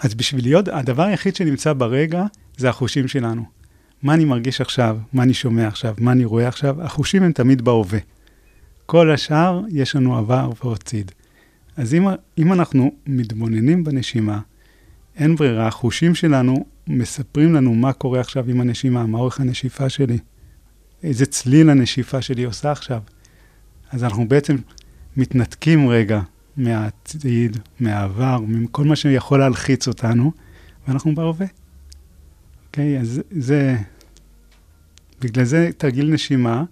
[0.00, 2.24] אז בשביל להיות, הדבר היחיד שנמצא ברגע
[2.56, 3.44] זה החושים שלנו.
[4.02, 7.62] מה אני מרגיש עכשיו, מה אני שומע עכשיו, מה אני רואה עכשיו, החושים הם תמיד
[7.62, 7.98] בהווה.
[8.86, 11.12] כל השאר, יש לנו עבר ועוד ציד.
[11.76, 12.06] אז אם,
[12.38, 14.40] אם אנחנו מתבוננים בנשימה,
[15.16, 20.18] אין ברירה, החושים שלנו מספרים לנו מה קורה עכשיו עם הנשימה, מה אורך הנשיפה שלי,
[21.02, 23.00] איזה צליל הנשיפה שלי עושה עכשיו.
[23.90, 24.56] אז אנחנו בעצם
[25.16, 26.20] מתנתקים רגע
[26.56, 30.32] מהעתיד, מהעבר, מכל מה שיכול להלחיץ אותנו,
[30.88, 31.46] ואנחנו בהווה.
[32.66, 32.98] אוקיי?
[33.00, 33.76] אז זה...
[35.20, 36.64] בגלל זה תרגיל נשימה,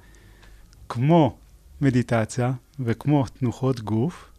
[0.88, 1.36] כמו
[1.80, 4.30] מדיטציה וכמו תנוחות גוף,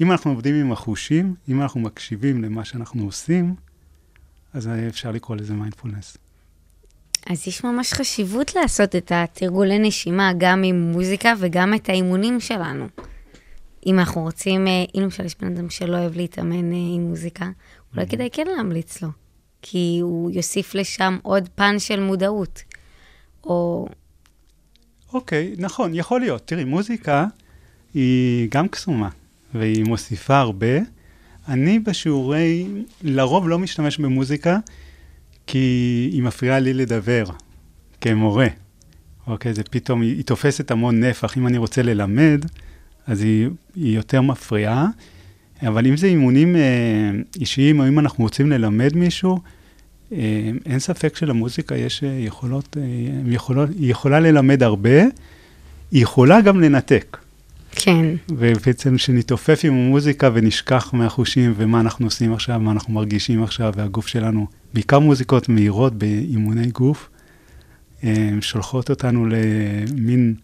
[0.00, 3.54] אם אנחנו עובדים עם החושים, אם אנחנו מקשיבים למה שאנחנו עושים,
[4.52, 6.16] אז אפשר לקרוא לזה מיינדפולנס.
[7.26, 12.88] אז יש ממש חשיבות לעשות את התרגולי נשימה גם עם מוזיקה וגם את האימונים שלנו.
[13.86, 17.50] אם אנחנו רוצים, אה, אם למשל יש בן אדם שלא אוהב להתאמן אה, עם מוזיקה,
[17.94, 19.08] אולי כדאי כן להמליץ לו,
[19.62, 22.62] כי הוא יוסיף לשם עוד פן של מודעות.
[23.44, 23.88] או
[25.12, 26.42] אוקיי, נכון, יכול להיות.
[26.46, 27.26] תראי, מוזיקה
[27.94, 29.08] היא גם קסומה,
[29.54, 30.78] והיא מוסיפה הרבה.
[31.48, 32.66] אני בשיעורי,
[33.02, 34.58] לרוב לא משתמש במוזיקה,
[35.46, 35.58] כי
[36.12, 37.24] היא מפריעה לי לדבר,
[38.00, 38.46] כמורה.
[39.26, 41.38] אוקיי, זה פתאום, היא, היא תופסת המון נפח.
[41.38, 42.44] אם אני רוצה ללמד,
[43.06, 44.86] אז היא, היא יותר מפריעה.
[45.62, 49.38] אבל אם זה אימונים אה, אישיים, או אם אנחנו רוצים ללמד מישהו,
[50.12, 52.82] אין ספק שלמוזיקה יש אה, יכולות, אה,
[53.26, 55.00] יכולות, היא יכולה ללמד הרבה,
[55.90, 57.16] היא יכולה גם לנתק.
[57.70, 63.72] כן, ובעצם שנתעופף עם המוזיקה ונשכח מהחושים ומה אנחנו עושים עכשיו, מה אנחנו מרגישים עכשיו,
[63.76, 67.10] והגוף שלנו, בעיקר מוזיקות מהירות באימוני גוף,
[68.04, 70.34] אה, שולחות אותנו למין,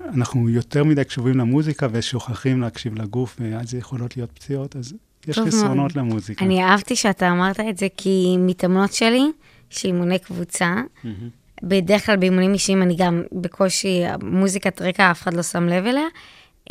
[0.00, 4.94] אנחנו יותר מדי קשובים למוזיקה ושוכחים להקשיב לגוף, ואז יכולות להיות פציעות, אז
[5.28, 5.96] יש חסרונות.
[5.96, 6.44] למוזיקה.
[6.44, 9.22] אני אהבתי שאתה אמרת את זה, כי מתאמנות שלי,
[9.70, 10.74] שאימוני קבוצה.
[11.62, 16.06] בדרך כלל באימונים אישיים אני גם בקושי, מוזיקת רקע, אף אחד לא שם לב אליה.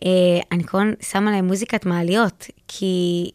[0.06, 0.10] אה,
[0.52, 3.30] אני הזמן שמה להם מוזיקת מעליות, כי...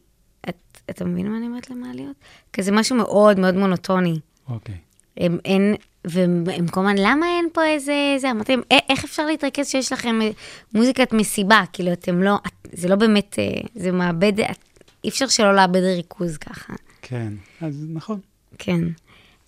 [0.48, 0.54] את,
[0.90, 2.14] אתה מבין מה אני אומרת למעליות?
[2.52, 4.18] כזה משהו מאוד מאוד מונוטוני.
[4.48, 4.74] אוקיי.
[5.16, 9.04] הם אין, והם הם כל הזמן, למה אין פה איזה, זה, אמרתי להם, "א- איך
[9.04, 10.30] אפשר להתרכז שיש לכם אה,
[10.74, 11.62] מוזיקת מסיבה?
[11.72, 14.67] כאילו, אתם לא, את- זה לא באמת, אה, זה מאבד, את-
[15.04, 16.74] אי אפשר שלא לאבד ריכוז ככה.
[17.02, 18.20] כן, אז נכון.
[18.58, 18.80] כן.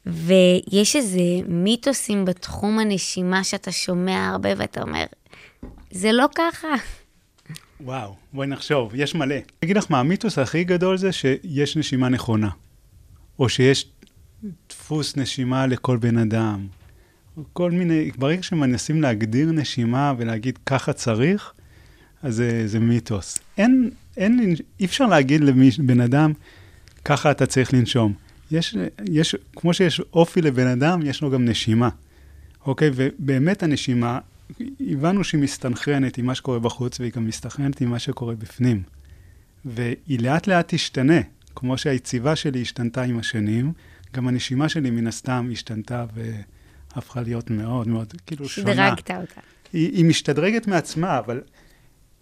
[0.07, 5.05] ויש איזה מיתוסים בתחום הנשימה שאתה שומע הרבה ואתה אומר,
[5.91, 6.69] זה לא ככה.
[7.81, 9.35] וואו, בואי נחשוב, יש מלא.
[9.35, 12.49] אני אגיד לך מה, המיתוס הכי גדול זה שיש נשימה נכונה,
[13.39, 13.87] או שיש
[14.69, 16.67] דפוס נשימה לכל בן אדם.
[17.53, 21.53] כל מיני, ברגע שמנסים להגדיר נשימה ולהגיד ככה צריך,
[22.23, 23.39] אז זה, זה מיתוס.
[23.59, 26.33] אין, אין, אי אפשר להגיד לבן אדם,
[27.05, 28.13] ככה אתה צריך לנשום.
[28.51, 28.77] יש,
[29.09, 31.89] יש, כמו שיש אופי לבן אדם, יש לו גם נשימה.
[32.67, 32.91] אוקיי?
[32.95, 34.19] ובאמת הנשימה,
[34.81, 38.83] הבנו שהיא מסתנכרנת עם מה שקורה בחוץ, והיא גם מסתנכרנת עם מה שקורה בפנים.
[39.65, 41.21] והיא לאט לאט תשתנה,
[41.55, 43.73] כמו שהיציבה שלי השתנתה עם השנים,
[44.15, 46.07] גם הנשימה שלי מן הסתם השתנתה
[46.95, 48.75] והפכה להיות מאוד מאוד, כאילו שונה.
[48.75, 49.41] דרגת אותה.
[49.73, 51.41] היא, היא משתדרגת מעצמה, אבל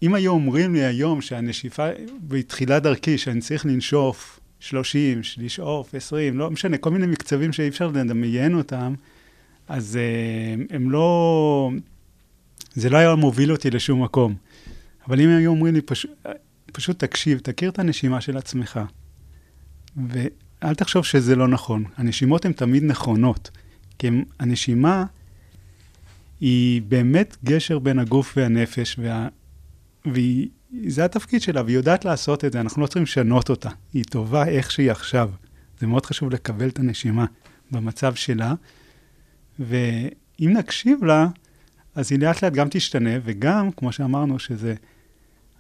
[0.03, 1.89] אם היו אומרים לי היום שהנשיפה,
[2.29, 7.87] בתחילת דרכי, שאני צריך לנשוף 30, לשאוף 20, לא משנה, כל מיני מקצבים שאי אפשר
[7.87, 8.95] לדמיין אותם,
[9.69, 11.71] אז uh, הם לא...
[12.73, 14.35] זה לא היה מוביל אותי לשום מקום.
[15.09, 16.07] אבל אם היו אומרים לי, פש...
[16.73, 18.81] פשוט תקשיב, תכיר את הנשימה של עצמך,
[20.09, 21.85] ואל תחשוב שזה לא נכון.
[21.97, 23.51] הנשימות הן תמיד נכונות,
[23.99, 24.09] כי
[24.39, 25.05] הנשימה
[26.41, 29.29] היא באמת גשר בין הגוף והנפש, וה...
[30.13, 30.49] והיא,
[30.87, 33.71] זה התפקיד שלה, והיא יודעת לעשות את זה, אנחנו לא צריכים לשנות אותה.
[33.95, 35.31] היא טובה איך שהיא עכשיו.
[35.81, 37.27] זה מאוד חשוב לקבל את הנשימה
[37.71, 38.55] במצב שלה,
[39.59, 41.27] ואם נקשיב לה,
[41.95, 44.75] אז היא לאט לאט גם תשתנה, וגם, כמו שאמרנו, שזה,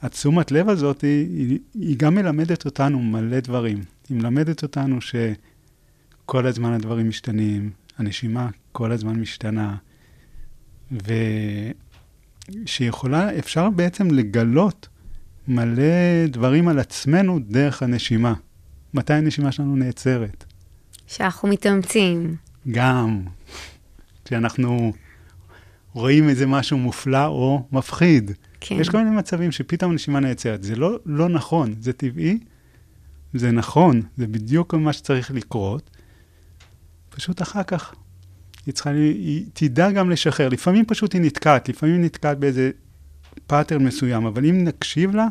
[0.03, 3.83] התשומת לב הזאת, היא, היא גם מלמדת אותנו מלא דברים.
[4.09, 9.77] היא מלמדת אותנו שכל הזמן הדברים משתנים, הנשימה כל הזמן משתנה,
[12.65, 14.89] ושיכולה, אפשר בעצם לגלות
[15.49, 18.35] מלא דברים על עצמנו דרך הנשימה.
[18.95, 20.45] מתי הנשימה שלנו נעצרת?
[21.07, 22.37] שאנחנו מתאמצים.
[22.71, 23.23] גם
[24.25, 24.93] כשאנחנו
[25.93, 28.31] רואים איזה משהו מופלא או מפחיד.
[28.61, 28.77] כן.
[28.81, 30.63] יש כל מיני מצבים שפתאום הנשימה נעצרת.
[30.63, 32.39] זה לא, לא נכון, זה טבעי,
[33.35, 35.91] זה נכון, זה בדיוק מה שצריך לקרות.
[37.09, 37.95] פשוט אחר כך
[38.69, 40.49] היא צריכה, היא תדע גם לשחרר.
[40.49, 42.71] לפעמים פשוט היא נתקעת, לפעמים היא נתקעת באיזה
[43.47, 45.27] pattern מסוים, אבל אם נקשיב לה,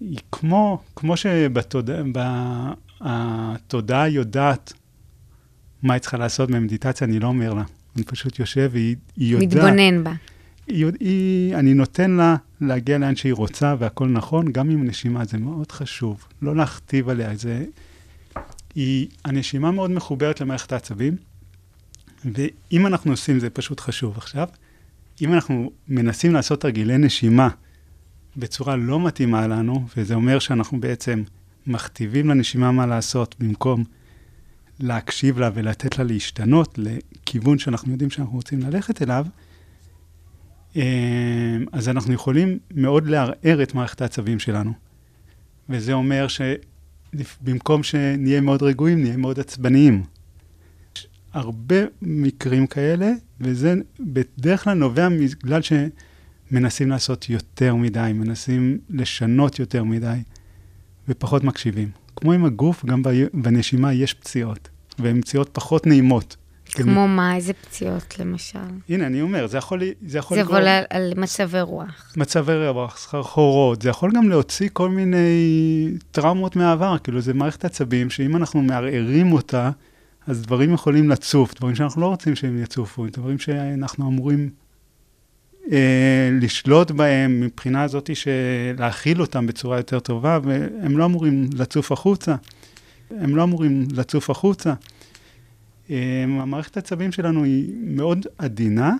[0.00, 2.48] היא כמו, כמו שבתודעה
[4.08, 4.72] יודעת
[5.82, 7.62] מה היא צריכה לעשות במדיטציה, אני לא אומר לה.
[7.96, 9.52] אני פשוט יושב והיא היא יודעת.
[9.52, 10.12] מתבונן בה.
[10.66, 15.38] היא, היא, אני נותן לה להגיע לאן שהיא רוצה, והכל נכון, גם עם נשימה, זה
[15.38, 16.26] מאוד חשוב.
[16.42, 17.64] לא להכתיב עליה, זה...
[18.74, 21.16] היא, הנשימה מאוד מחוברת למערכת העצבים,
[22.24, 24.16] ואם אנחנו עושים, זה פשוט חשוב.
[24.16, 24.48] עכשיו,
[25.22, 27.48] אם אנחנו מנסים לעשות תרגילי נשימה
[28.36, 31.22] בצורה לא מתאימה לנו, וזה אומר שאנחנו בעצם
[31.66, 33.84] מכתיבים לנשימה מה לעשות, במקום
[34.80, 39.26] להקשיב לה ולתת לה להשתנות לכיוון שאנחנו יודעים שאנחנו רוצים ללכת אליו,
[40.76, 44.72] אה, אז אנחנו יכולים מאוד לערער את מערכת העצבים שלנו.
[45.68, 50.02] וזה אומר שבמקום שנהיה מאוד רגועים, נהיה מאוד עצבניים.
[51.36, 55.08] הרבה מקרים כאלה, וזה בדרך כלל נובע
[55.44, 55.60] בגלל
[56.50, 60.16] שמנסים לעשות יותר מדי, מנסים לשנות יותר מדי,
[61.08, 61.90] ופחות מקשיבים.
[62.16, 63.02] כמו עם הגוף, גם
[63.34, 64.68] בנשימה יש פציעות,
[64.98, 66.36] והן פציעות פחות נעימות.
[66.70, 68.58] כמו מה, איזה פציעות למשל?
[68.88, 72.12] הנה, אני אומר, זה יכול, זה יכול זה יבוא על- על מצבי רוח.
[72.16, 78.10] מצבי רוח, סחרחורות, זה יכול גם להוציא כל מיני טראומות מהעבר, כאילו זה מערכת עצבים
[78.10, 79.70] שאם אנחנו מערערים אותה,
[80.26, 84.50] אז דברים יכולים לצוף, דברים שאנחנו לא רוצים שהם יצופו, דברים שאנחנו אמורים
[85.72, 88.30] אה, לשלוט בהם מבחינה הזאת של
[88.78, 92.34] להכיל אותם בצורה יותר טובה, והם לא אמורים לצוף החוצה.
[93.10, 94.74] הם לא אמורים לצוף החוצה.
[95.90, 98.92] אה, המערכת העצבים שלנו היא מאוד עדינה,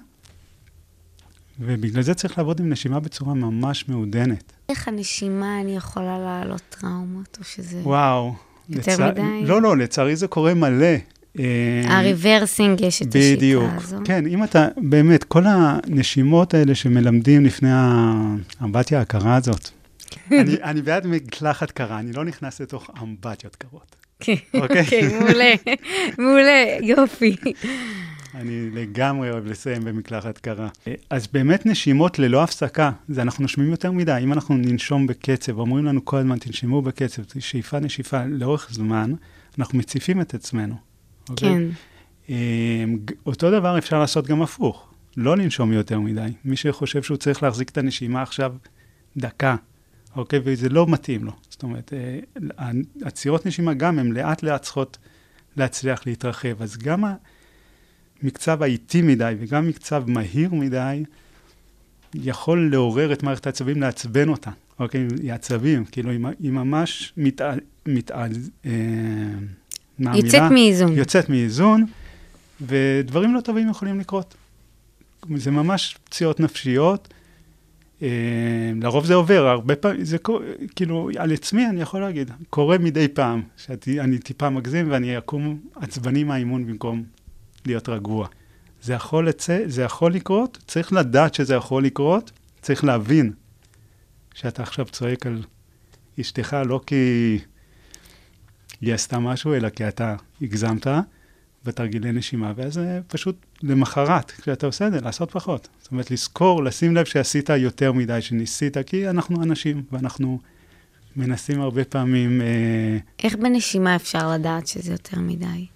[1.60, 4.52] ובגלל זה צריך לעבוד עם נשימה בצורה ממש מעודנת.
[4.68, 7.80] איך הנשימה אני יכולה להעלות טראומות, או שזה...
[7.82, 8.34] וואו.
[8.68, 9.46] יותר לצע- מדי?
[9.46, 10.96] לא, לא, לצערי זה קורה מלא.
[11.38, 13.70] אה, הריברסינג, יש את השיטה בדיוק.
[13.76, 13.96] הזו.
[14.04, 19.70] כן, אם אתה, באמת, כל הנשימות האלה שמלמדים לפני האמבטיה הקרה הזאת,
[20.32, 23.96] אני, אני בעד מקלחת קרה, אני לא נכנס לתוך אמבטיות קרות.
[24.20, 24.84] כן, אוקיי.
[24.84, 25.54] כן, מעולה,
[26.18, 27.36] מעולה, יופי.
[28.34, 30.68] אני לגמרי אוהב לסיים במקלחת קרה.
[31.10, 34.18] אז באמת נשימות ללא הפסקה, זה אנחנו נושמים יותר מדי.
[34.22, 39.12] אם אנחנו ננשום בקצב, אומרים לנו כל הזמן, תנשמו בקצב, שאיפה נשיפה לאורך זמן,
[39.58, 40.85] אנחנו מציפים את עצמנו.
[41.30, 41.48] אוקיי?
[41.48, 41.62] כן,
[42.28, 46.28] אמ, אותו דבר אפשר לעשות גם הפוך, לא לנשום יותר מדי.
[46.44, 48.54] מי שחושב שהוא צריך להחזיק את הנשימה עכשיו
[49.16, 49.56] דקה,
[50.16, 50.40] אוקיי?
[50.44, 51.32] וזה לא מתאים לו.
[51.50, 52.70] זאת אומרת, אה,
[53.02, 54.98] עצירות נשימה גם הן לאט לאט צריכות
[55.56, 56.62] להצליח להתרחב.
[56.62, 57.04] אז גם
[58.22, 61.04] המקצב האיטי מדי וגם מקצב מהיר מדי,
[62.14, 65.06] יכול לעורר את מערכת העצבים, לעצבן אותה, אוקיי?
[65.22, 67.54] היא עצבים, כאילו היא, היא ממש מתע...
[67.86, 68.26] מתע...
[68.66, 68.70] אה,
[69.98, 70.52] מה יוצאת?
[70.52, 70.92] מאיזון.
[70.92, 71.84] יוצאת מאיזון,
[72.60, 74.34] ודברים לא טובים יכולים לקרות.
[75.36, 77.08] זה ממש פציעות נפשיות.
[78.02, 78.08] אה,
[78.82, 80.16] לרוב זה עובר, הרבה פעמים, זה
[80.76, 86.24] כאילו, על עצמי אני יכול להגיד, קורה מדי פעם, שאני טיפה מגזים ואני אקום עצבני
[86.24, 87.04] מהאימון במקום
[87.66, 88.28] להיות רגוע.
[88.82, 92.30] זה יכול, לצא, זה יכול לקרות, צריך לדעת שזה יכול לקרות,
[92.62, 93.32] צריך להבין
[94.34, 95.42] שאתה עכשיו צועק על
[96.20, 97.38] אשתך, לא כי
[98.80, 100.86] היא עשתה משהו, אלא כי אתה הגזמת
[101.64, 105.68] בתרגילי נשימה, ואז פשוט למחרת, כשאתה עושה את זה, לעשות פחות.
[105.82, 110.38] זאת אומרת, לזכור, לשים לב שעשית יותר מדי, שניסית, כי אנחנו אנשים, ואנחנו
[111.16, 112.40] מנסים הרבה פעמים...
[112.40, 115.66] אה, איך בנשימה אפשר לדעת שזה יותר מדי?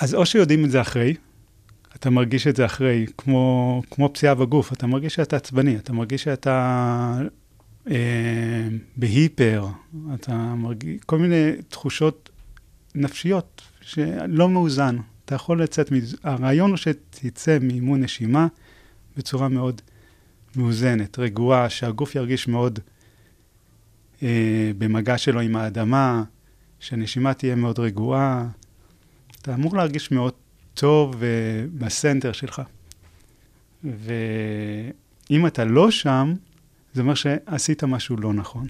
[0.00, 1.14] אז או שיודעים את זה אחרי,
[1.96, 6.22] אתה מרגיש את זה אחרי, כמו, כמו פציעה בגוף, אתה מרגיש שאתה עצבני, אתה מרגיש
[6.22, 7.18] שאתה
[8.96, 9.66] בהיפר,
[10.14, 12.30] אתה מרגיש כל מיני תחושות
[12.94, 14.96] נפשיות שלא מאוזן.
[15.24, 16.16] אתה יכול לצאת, מזה.
[16.22, 18.46] הרעיון הוא שתצא מאימון נשימה
[19.16, 19.80] בצורה מאוד
[20.56, 22.78] מאוזנת, רגועה, שהגוף ירגיש מאוד
[24.22, 26.22] אה, במגע שלו עם האדמה,
[26.80, 28.48] שהנשימה תהיה מאוד רגועה.
[29.42, 30.32] אתה אמור להרגיש מאוד
[30.74, 31.24] טוב uh,
[31.78, 32.62] בסנטר שלך.
[33.84, 36.34] ואם אתה לא שם,
[36.94, 38.66] זה אומר שעשית משהו לא נכון.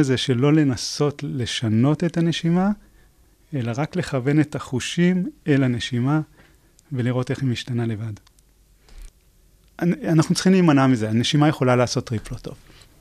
[0.00, 2.70] זה שלא לנסות לשנות את הנשימה,
[3.54, 6.20] אלא רק לכוון את החושים אל הנשימה
[6.92, 8.12] ולראות איך היא משתנה לבד.
[10.08, 12.54] אנחנו צריכים להימנע מזה, הנשימה יכולה לעשות טריפ לא טוב.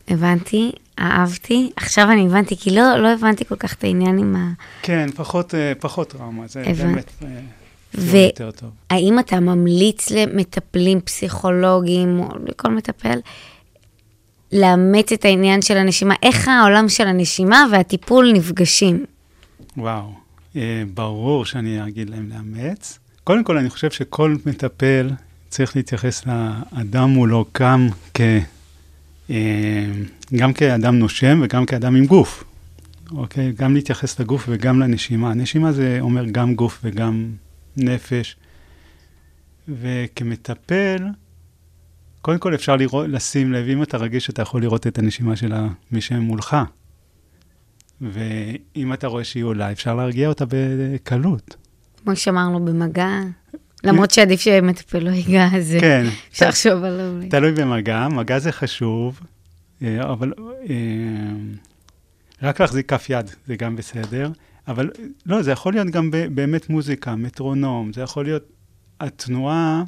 [0.07, 1.71] הבנתי, אהבתי.
[1.75, 4.51] עכשיו אני הבנתי, כי לא, לא הבנתי כל כך את העניין עם ה...
[4.81, 6.81] כן, פחות, אה, פחות טראומה, זה הבנתי.
[6.81, 7.11] באמת
[8.13, 8.69] אה, יותר טוב.
[8.89, 13.19] האם אתה ממליץ למטפלים פסיכולוגיים או לכל מטפל
[14.53, 16.15] לאמץ את העניין של הנשימה?
[16.23, 19.05] איך העולם של הנשימה והטיפול נפגשים?
[19.77, 20.13] וואו,
[20.55, 22.99] אה, ברור שאני אגיד להם לאמץ.
[23.23, 25.09] קודם כל, אני חושב שכל מטפל
[25.49, 28.21] צריך להתייחס לאדם מולו גם כ...
[29.29, 29.85] אה,
[30.35, 32.43] גם כאדם נושם וגם כאדם עם גוף,
[33.11, 33.51] אוקיי?
[33.51, 35.33] גם להתייחס לגוף וגם לנשימה.
[35.33, 37.31] נשימה זה אומר גם גוף וגם
[37.77, 38.35] נפש.
[39.67, 41.07] וכמטפל,
[42.21, 45.53] קודם כל אפשר לראות, לשים לב, אם אתה רגיש, אתה יכול לראות את הנשימה של
[45.91, 46.57] מי שמולך.
[48.01, 51.55] ואם אתה רואה שהיא עולה, אפשר להרגיע אותה בקלות.
[52.03, 53.09] כמו שאמרנו, במגע,
[53.83, 56.05] למרות שעדיף שמטפל לא ייגע, אז כן.
[56.31, 57.29] אפשר לחשוב עליו.
[57.29, 59.19] תלוי במגע, מגע זה חשוב,
[59.81, 60.33] אה, אבל
[60.69, 60.75] אה,
[62.41, 64.31] רק להחזיק כף יד זה גם בסדר,
[64.67, 64.89] אבל
[65.25, 68.43] לא, זה יכול להיות גם באמת מוזיקה, מטרונום, זה יכול להיות
[68.99, 69.83] התנועה,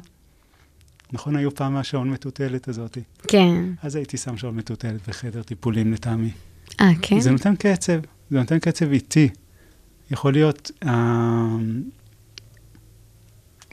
[1.12, 3.64] נכון, היו פעם השעון מטוטלת הזאתי, כן.
[3.82, 6.30] אז הייתי שם שעון מטוטלת בחדר טיפולים לטעמי.
[6.80, 7.20] אה, כן?
[7.20, 8.00] זה נותן קצב,
[8.30, 9.28] זה נותן קצב איטי.
[10.10, 11.56] יכול להיות, אה,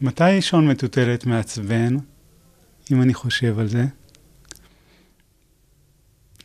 [0.01, 1.97] מתי שעון מטוטלת מעצבן,
[2.91, 3.85] אם אני חושב על זה?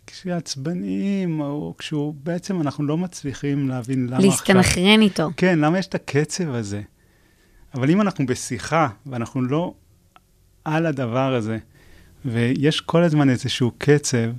[0.06, 4.30] כשעצבניים, או כשהוא, בעצם אנחנו לא מצליחים להבין למה עכשיו...
[4.30, 5.30] להסתנכרן איתו.
[5.36, 6.82] כן, למה יש את הקצב הזה?
[7.74, 9.74] אבל אם אנחנו בשיחה, ואנחנו לא
[10.66, 11.58] על הדבר הזה,
[12.24, 14.30] ויש כל הזמן איזשהו קצב,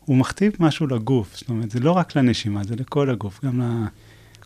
[0.00, 1.36] הוא מכתיב משהו לגוף.
[1.36, 3.44] זאת אומרת, זה לא רק לנשימה, זה לכל הגוף.
[3.44, 3.86] גם ל...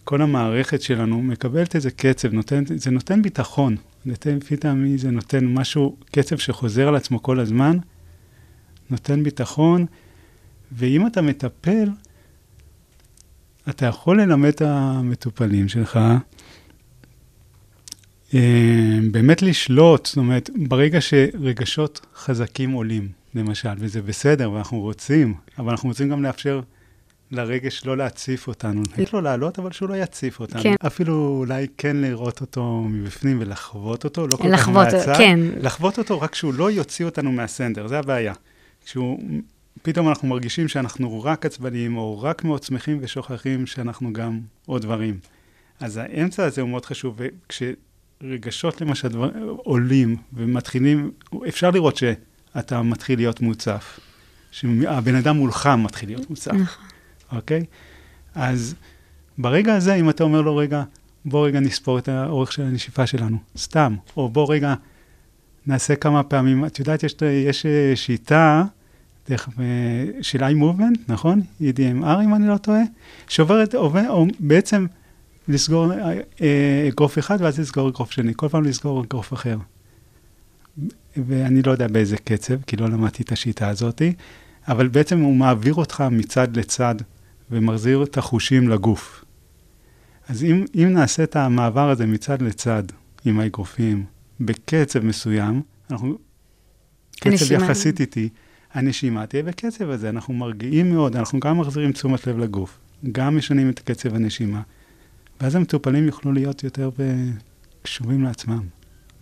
[0.04, 3.76] כל המערכת שלנו מקבלת איזה קצב, נותן, זה נותן ביטחון.
[4.04, 7.78] נותן, לפי טעמי זה נותן משהו, קצב שחוזר על עצמו כל הזמן,
[8.90, 9.86] נותן ביטחון,
[10.72, 11.88] ואם אתה מטפל,
[13.68, 15.98] אתה יכול ללמד את המטופלים שלך
[19.10, 25.88] באמת לשלוט, זאת אומרת, ברגע שרגשות חזקים עולים, למשל, וזה בסדר, ואנחנו רוצים, אבל אנחנו
[25.88, 26.60] רוצים גם לאפשר
[27.30, 28.82] לרגש לא להציף אותנו.
[28.82, 30.62] לתת לו לעלות, אבל שהוא לא יציף אותנו.
[30.62, 30.74] כן.
[30.86, 35.14] אפילו אולי כן לראות אותו מבפנים ולחוות אותו, לא כל כך מהצד.
[35.16, 35.40] כן.
[35.60, 38.32] לחוות אותו, רק שהוא לא יוציא אותנו מהסנדר, זה הבעיה.
[38.84, 39.18] כשהוא,
[39.82, 45.18] פתאום אנחנו מרגישים שאנחנו רק עצבניים, או רק מאוד שמחים ושוכחים שאנחנו גם עוד דברים.
[45.80, 47.18] אז האמצע הזה הוא מאוד חשוב,
[48.24, 51.10] וכשרגשות למשל דבר, עולים ומתחילים,
[51.48, 54.00] אפשר לראות שאתה מתחיל להיות מוצף.
[54.50, 56.52] שהבן אדם מולך מתחיל להיות מוצף.
[56.52, 56.84] נכון.
[57.32, 57.64] אוקיי?
[58.34, 58.74] אז
[59.38, 60.82] ברגע הזה, אם אתה אומר לו, רגע,
[61.24, 64.74] בוא רגע נספור את האורך של הנשיפה שלנו, סתם, או בוא רגע
[65.66, 68.64] נעשה כמה פעמים, את יודעת, יש, יש אה, שיטה,
[69.28, 71.40] דרך, אה, של איי מובמנט, נכון?
[71.60, 72.82] EDMR, אם אני לא טועה,
[73.28, 74.86] שעוברת, עובד, או בעצם
[75.48, 79.56] לסגור אה, אה, אגרוף אחד ואז לסגור אגרוף שני, כל פעם לסגור אגרוף אחר.
[81.16, 84.14] ואני לא יודע באיזה קצב, כי לא למדתי את השיטה הזאתי,
[84.68, 86.94] אבל בעצם הוא מעביר אותך מצד לצד
[87.50, 89.24] ומחזיר את החושים לגוף.
[90.28, 92.82] אז אם, אם נעשה את המעבר הזה מצד לצד
[93.24, 94.04] עם האגרופים
[94.40, 96.18] בקצב מסוים, אנחנו,
[97.20, 97.52] קצב.
[97.52, 98.28] יחסית איטי,
[98.72, 102.78] הנשימה תהיה בקצב הזה, אנחנו מרגיעים מאוד, אנחנו גם מחזירים תשומת לב לגוף,
[103.12, 104.62] גם משנים את קצב הנשימה,
[105.44, 107.30] ואז המטופלים יוכלו להיות יותר ב-
[107.82, 108.60] קשובים לעצמם,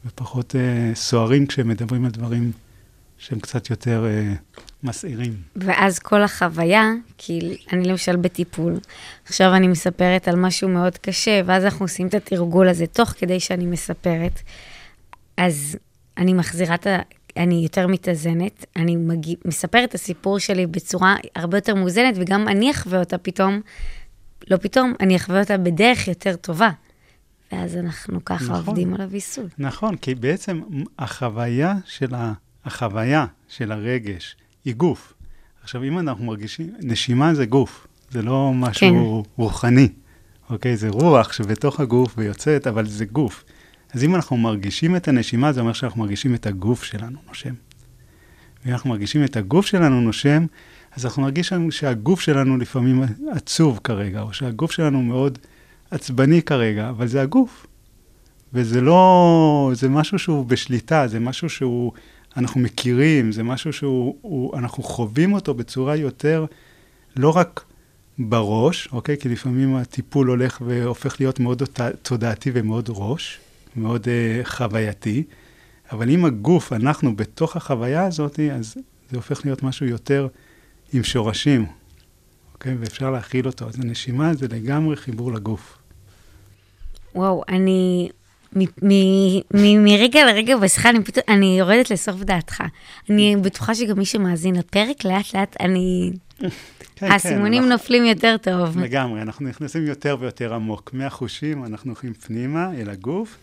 [0.07, 2.53] ופחות uh, סוערים כשהם מדברים על דברים
[3.19, 5.37] שהם קצת יותר uh, מסעירים.
[5.57, 8.79] ואז כל החוויה, כי אני למשל בטיפול,
[9.27, 13.41] עכשיו אני מספרת על משהו מאוד קשה, ואז אנחנו עושים את התרגול הזה תוך כדי
[13.41, 14.41] שאני מספרת,
[15.37, 15.77] אז
[16.19, 16.99] אני מחזירה את ה...
[17.37, 22.71] אני יותר מתאזנת, אני מגיע, מספרת את הסיפור שלי בצורה הרבה יותר מאוזנת, וגם אני
[22.71, 23.61] אחווה אותה פתאום,
[24.51, 26.71] לא פתאום, אני אחווה אותה בדרך יותר טובה.
[27.53, 28.57] ואז אנחנו ככה נכון.
[28.57, 29.47] עובדים על הוויסות.
[29.59, 30.61] נכון, כי בעצם
[30.99, 32.33] החוויה של, ה,
[32.65, 35.13] החוויה של הרגש היא גוף.
[35.63, 39.31] עכשיו, אם אנחנו מרגישים, נשימה זה גוף, זה לא משהו כן.
[39.43, 39.89] רוחני,
[40.51, 40.77] אוקיי?
[40.77, 43.45] זה רוח שבתוך הגוף ויוצאת, אבל זה גוף.
[43.93, 47.55] אז אם אנחנו מרגישים את הנשימה, זה אומר שאנחנו מרגישים את הגוף שלנו נושם.
[48.65, 50.47] ואם אנחנו מרגישים את הגוף שלנו נושם,
[50.97, 55.39] אז אנחנו נרגיש שהגוף שלנו לפעמים עצוב כרגע, או שהגוף שלנו מאוד
[55.91, 57.67] עצבני כרגע, אבל זה הגוף.
[58.55, 61.93] וזה לא, זה משהו שהוא בשליטה, זה משהו שהוא,
[62.37, 66.47] אנחנו מכירים, זה משהו שהוא, הוא, אנחנו חווים אותו בצורה יותר,
[67.17, 67.65] לא רק
[68.19, 69.17] בראש, אוקיי?
[69.19, 71.63] כי לפעמים הטיפול הולך והופך להיות מאוד
[72.03, 73.41] תודעתי ומאוד ראש,
[73.77, 74.09] מאוד uh,
[74.49, 75.23] חווייתי,
[75.93, 78.77] אבל אם הגוף, אנחנו בתוך החוויה הזאת, אז
[79.11, 80.29] זה הופך להיות משהו יותר
[80.93, 81.67] עם שורשים,
[82.55, 82.75] אוקיי?
[82.81, 83.69] ואפשר להכיל אותו.
[83.69, 85.79] אז הנשימה זה לגמרי חיבור לגוף.
[87.15, 88.09] וואו, אני...
[89.55, 92.63] מרגע לרגע בשיחה, אני פתאום, אני יורדת לסוף דעתך.
[93.11, 96.11] אני בטוחה שגם מי שמאזין לפרק, לאט לאט אני...
[96.97, 98.79] כן, האסימונים אנחנו- נופלים יותר טוב.
[98.79, 100.91] לגמרי, אנחנו נכנסים יותר ויותר עמוק.
[100.95, 103.39] מהחושים אנחנו הולכים פנימה אל הגוף,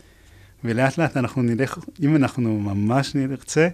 [0.64, 3.68] ולאט לאט אנחנו נלך, אם אנחנו ממש נרצה,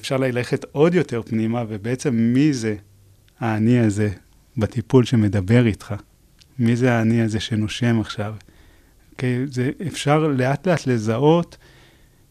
[0.00, 2.76] אפשר ללכת עוד יותר פנימה, ובעצם מי זה
[3.40, 4.10] האני הזה
[4.56, 5.94] בטיפול שמדבר איתך?
[6.58, 8.34] מי זה האני הזה שנושם עכשיו?
[9.12, 11.56] אוקיי, זה אפשר לאט לאט לזהות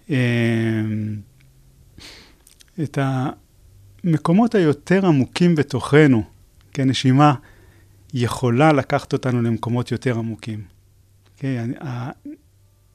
[0.09, 0.15] אה,
[2.83, 2.97] את
[4.03, 6.23] המקומות היותר עמוקים בתוכנו,
[6.73, 7.33] כי הנשימה
[8.13, 10.61] יכולה לקחת אותנו למקומות יותר עמוקים.
[11.35, 12.11] אוקיי, אני- ה-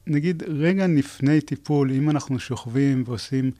[0.07, 3.51] נגיד רגע לפני טיפול, אם אנחנו שוכבים ועושים,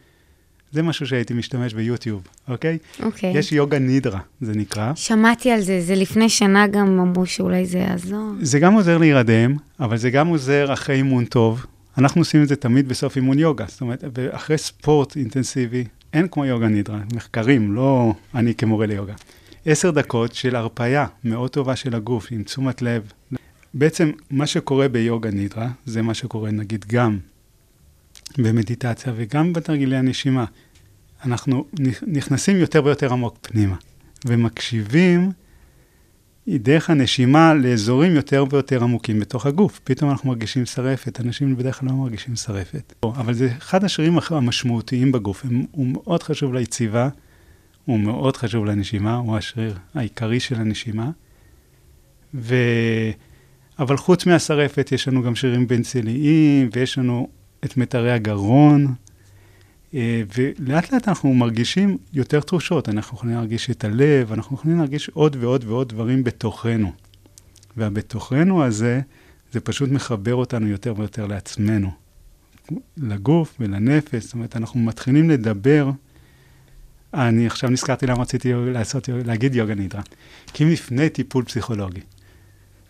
[0.72, 2.78] זה משהו שהייתי משתמש ביוטיוב, אוקיי?
[3.03, 3.38] אוקיי.
[3.38, 4.91] יש יוגה נידרה, זה נקרא.
[4.95, 8.32] שמעתי על זה, זה לפני שנה גם אמרו שאולי זה יעזור.
[8.41, 11.65] זה גם עוזר להירדם, אבל זה גם עוזר אחרי אימון טוב.
[11.97, 13.65] אנחנו עושים את זה תמיד בסוף אימון יוגה.
[13.68, 16.99] זאת אומרת, אחרי ספורט אינטנסיבי, אין כמו יוגה נידרה.
[17.13, 19.13] מחקרים, לא אני כמורה ליוגה.
[19.65, 23.11] עשר דקות של הרפאיה מאוד טובה של הגוף, עם תשומת לב.
[23.74, 27.18] בעצם, מה שקורה ביוגה נידרה, זה מה שקורה נגיד גם
[28.38, 30.45] במדיטציה וגם בתרגילי הנשימה.
[31.25, 31.65] אנחנו
[32.07, 33.75] נכנסים יותר ויותר עמוק פנימה,
[34.25, 35.32] ומקשיבים
[36.47, 39.80] דרך הנשימה לאזורים יותר ויותר עמוקים בתוך הגוף.
[39.84, 42.93] פתאום אנחנו מרגישים שרפת, אנשים בדרך כלל לא מרגישים שרפת.
[43.03, 47.09] אבל זה אחד השרירים המשמעותיים בגוף, הוא מאוד חשוב ליציבה,
[47.86, 51.09] הוא מאוד חשוב לנשימה, הוא השריר העיקרי של הנשימה.
[52.34, 52.55] ו...
[53.80, 57.28] אבל חוץ מהשרפת יש לנו גם שרירים בין-צליים, ויש לנו
[57.68, 58.93] את מיתרי הגרון,
[59.93, 65.09] אה, ולאט לאט אנחנו מרגישים יותר תחושות, אנחנו יכולים להרגיש את הלב, אנחנו יכולים להרגיש
[65.09, 66.91] עוד ועוד ועוד דברים בתוכנו.
[67.78, 69.01] והבתוכנו הזה,
[69.51, 71.91] זה פשוט מחבר אותנו יותר ויותר לעצמנו,
[72.97, 75.89] לגוף ולנפש, זאת אומרת, אנחנו מתחילים לדבר,
[77.13, 80.01] אני עכשיו נזכרתי למה רציתי לעשות, להגיד יוגה נידרה.
[80.53, 82.01] כי אם לפני טיפול פסיכולוגי,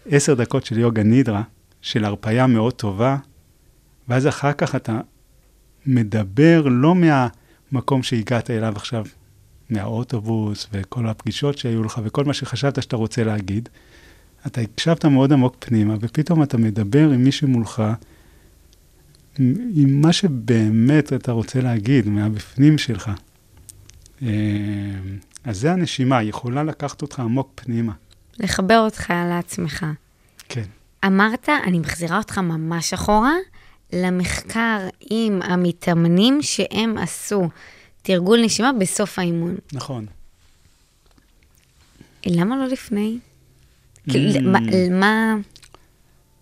[0.09, 1.43] עשר דקות של יוגה נידרה,
[1.81, 3.17] של הרפאיה מאוד טובה,
[4.07, 4.99] ואז אחר כך אתה
[5.85, 9.05] מדבר לא מהמקום שהגעת אליו עכשיו,
[9.69, 13.69] מהאוטובוס וכל הפגישות שהיו לך וכל מה שחשבת שאתה רוצה להגיד,
[14.47, 17.83] אתה הקשבת מאוד עמוק פנימה, ופתאום אתה מדבר עם מישהו מולך,
[19.39, 23.11] עם, עם מה שבאמת אתה רוצה להגיד, מהבפנים שלך.
[24.21, 24.27] אה,
[25.43, 27.93] אז זה הנשימה, היא יכולה לקחת אותך עמוק פנימה.
[28.39, 29.85] לחבר אותך לעצמך.
[30.49, 30.63] כן.
[31.05, 33.33] אמרת, אני מחזירה אותך ממש אחורה,
[33.93, 37.49] למחקר עם המתאמנים שהם עשו
[38.01, 39.55] תרגול נשימה בסוף האימון.
[39.73, 40.05] נכון.
[42.25, 43.17] למה לא לפני?
[44.09, 44.13] Mm.
[44.91, 45.35] מה-.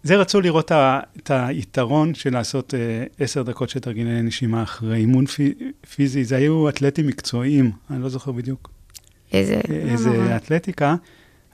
[0.03, 0.71] זה רצו לראות
[1.17, 5.53] את היתרון של לעשות אה, עשר דקות של תרגילי נשימה אחרי אימון פי,
[5.95, 6.23] פיזי.
[6.23, 8.69] זה היו אתלטים מקצועיים, אני לא זוכר בדיוק
[9.33, 9.61] איזה...
[9.69, 10.35] לא איזה נורא.
[10.35, 10.95] אתלטיקה,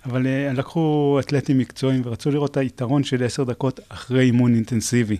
[0.05, 5.17] אבל אה, לקחו אתלטים מקצועיים ורצו לראות את היתרון של עשר דקות אחרי אימון אינטנסיבי.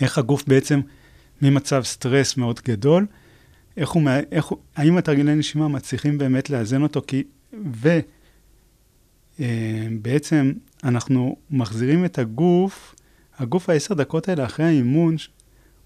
[0.00, 0.80] איך הגוף בעצם,
[1.42, 3.06] ממצב סטרס מאוד גדול,
[3.76, 7.22] איך הוא, איך הוא, האם התרגילי נשימה מצליחים באמת לאזן אותו, כי,
[9.38, 10.52] ובעצם
[10.84, 12.94] אנחנו מחזירים את הגוף,
[13.38, 15.16] הגוף העשר דקות האלה אחרי האימון,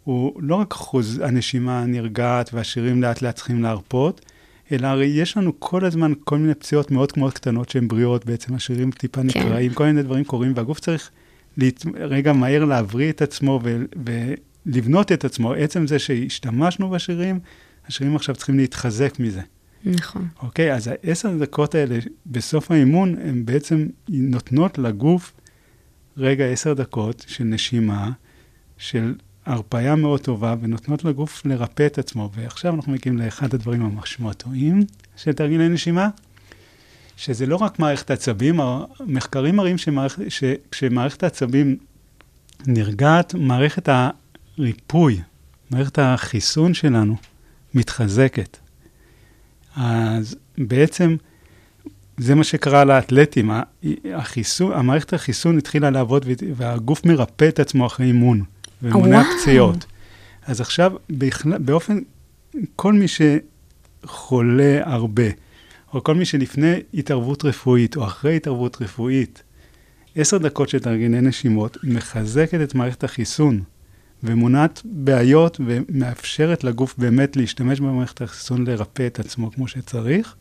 [0.05, 4.21] הוא לא רק חוז, הנשימה נרגעת והשירים לאט לאט צריכים להרפות,
[4.73, 8.55] אלא הרי יש לנו כל הזמן כל מיני פציעות מאוד מאוד קטנות שהן בריאות, בעצם
[8.55, 9.27] השירים טיפה כן.
[9.27, 11.11] נקרעים, כל מיני דברים קורים, והגוף צריך
[11.57, 11.87] להת...
[11.95, 13.77] רגע מהר להבריא את עצמו ו...
[14.67, 15.53] ולבנות את עצמו.
[15.53, 17.41] עצם זה שהשתמשנו בשירים,
[17.87, 19.41] השירים עכשיו צריכים להתחזק מזה.
[19.85, 20.29] נכון.
[20.43, 20.75] אוקיי?
[20.75, 25.33] אז העשר דקות האלה בסוף האימון, הן בעצם נותנות לגוף
[26.17, 28.11] רגע עשר דקות של נשימה,
[28.79, 29.15] של
[29.47, 32.31] הרפאיה מאוד טובה, ונותנות לגוף לרפא את עצמו.
[32.35, 34.81] ועכשיו אנחנו מגיעים לאחד הדברים המשמעותיים
[35.17, 36.09] של תרגילי נשימה,
[37.17, 40.19] שזה לא רק מערכת העצבים, המחקרים מראים שמערכ...
[40.29, 41.77] שכשמערכת העצבים
[42.67, 43.89] נרגעת, מערכת
[44.59, 45.21] הריפוי,
[45.71, 47.17] מערכת החיסון שלנו
[47.75, 48.59] מתחזקת.
[49.77, 51.17] אז בעצם
[52.19, 53.51] זה מה שקרה לאתלטים,
[54.15, 58.43] החיסון, המערכת החיסון התחילה לעבוד והגוף מרפא את עצמו אחרי אימון
[58.83, 59.23] ומונע.
[59.41, 59.87] פציעות.
[60.47, 60.93] אז עכשיו,
[61.59, 61.99] באופן,
[62.77, 65.23] כל מי שחולה הרבה,
[65.95, 69.43] או כל מי שלפני התערבות רפואית או אחרי התערבות רפואית,
[70.17, 73.63] עשר דקות של תרגילי נשימות, מחזקת את מערכת החיסון
[74.23, 80.35] ומונעת בעיות ומאפשרת לגוף באמת להשתמש במערכת החיסון לרפא את עצמו כמו שצריך.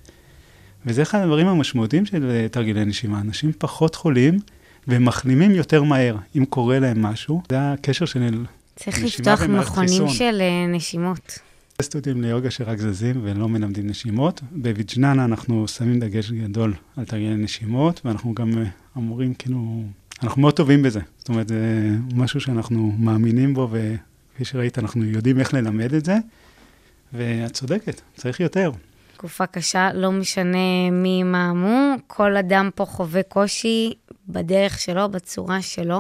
[0.86, 3.22] וזה אחד הדברים המשמעותיים של אה, תרגילי נשימה.
[3.22, 4.40] אנשים פחות חולים
[4.88, 7.42] ומחלימים יותר מהר, אם קורה להם משהו.
[7.50, 8.46] זה הקשר של
[8.76, 10.10] צריך לפתוח מכונים חיסון.
[10.10, 11.40] של אה, נשימות.
[11.82, 14.42] סטודיו ליוגה שרק זזים ולא מלמדים נשימות.
[14.52, 18.64] בוויג'ננה אנחנו שמים דגש גדול על תרגילי נשימות, ואנחנו גם אה,
[18.98, 19.84] אמורים, כאילו,
[20.24, 21.00] אנחנו מאוד טובים בזה.
[21.18, 26.16] זאת אומרת, זה משהו שאנחנו מאמינים בו, וכפי שראית, אנחנו יודעים איך ללמד את זה.
[27.14, 28.72] ואת צודקת, צריך יותר.
[29.14, 33.94] תקופה קשה, לא משנה מי מה מו, כל אדם פה חווה קושי
[34.28, 36.00] בדרך שלו, בצורה שלו.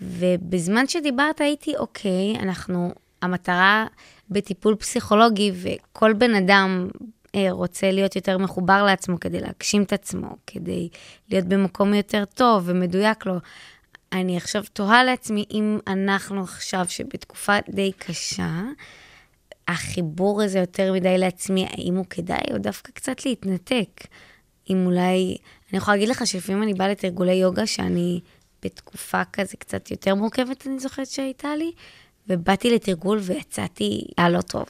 [0.00, 2.92] ובזמן שדיברת הייתי, אוקיי, אנחנו,
[3.22, 3.86] המטרה
[4.30, 6.88] בטיפול פסיכולוגי, וכל בן אדם
[7.34, 10.88] אה, רוצה להיות יותר מחובר לעצמו כדי להגשים את עצמו, כדי
[11.30, 13.34] להיות במקום יותר טוב ומדויק לו.
[14.12, 18.62] אני עכשיו תוהה לעצמי אם אנחנו עכשיו, שבתקופה די קשה,
[19.68, 24.06] החיבור הזה יותר מדי לעצמי, האם הוא כדאי או דווקא קצת להתנתק?
[24.70, 25.36] אם אולי,
[25.70, 28.20] אני יכולה להגיד לך שלפעמים אני באה לתרגולי יוגה שאני
[28.62, 31.72] בתקופה כזה קצת יותר מורכבת, אני זוכרת שהייתה לי,
[32.28, 34.66] ובאתי לתרגול ויצאתי, היה לא טוב.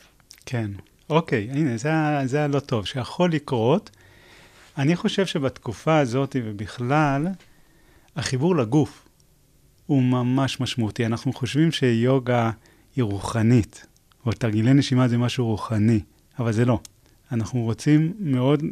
[0.46, 0.70] כן.
[1.10, 1.90] אוקיי, הנה, זה,
[2.24, 3.90] זה הלא טוב, שיכול לקרות.
[4.78, 7.26] אני חושב שבתקופה הזאת ובכלל,
[8.16, 9.08] החיבור לגוף
[9.86, 11.06] הוא ממש משמעותי.
[11.06, 12.50] אנחנו חושבים שיוגה
[12.96, 13.86] היא רוחנית,
[14.26, 16.00] או תרגילי נשימה זה משהו רוחני,
[16.38, 16.80] אבל זה לא.
[17.32, 18.62] אנחנו רוצים מאוד,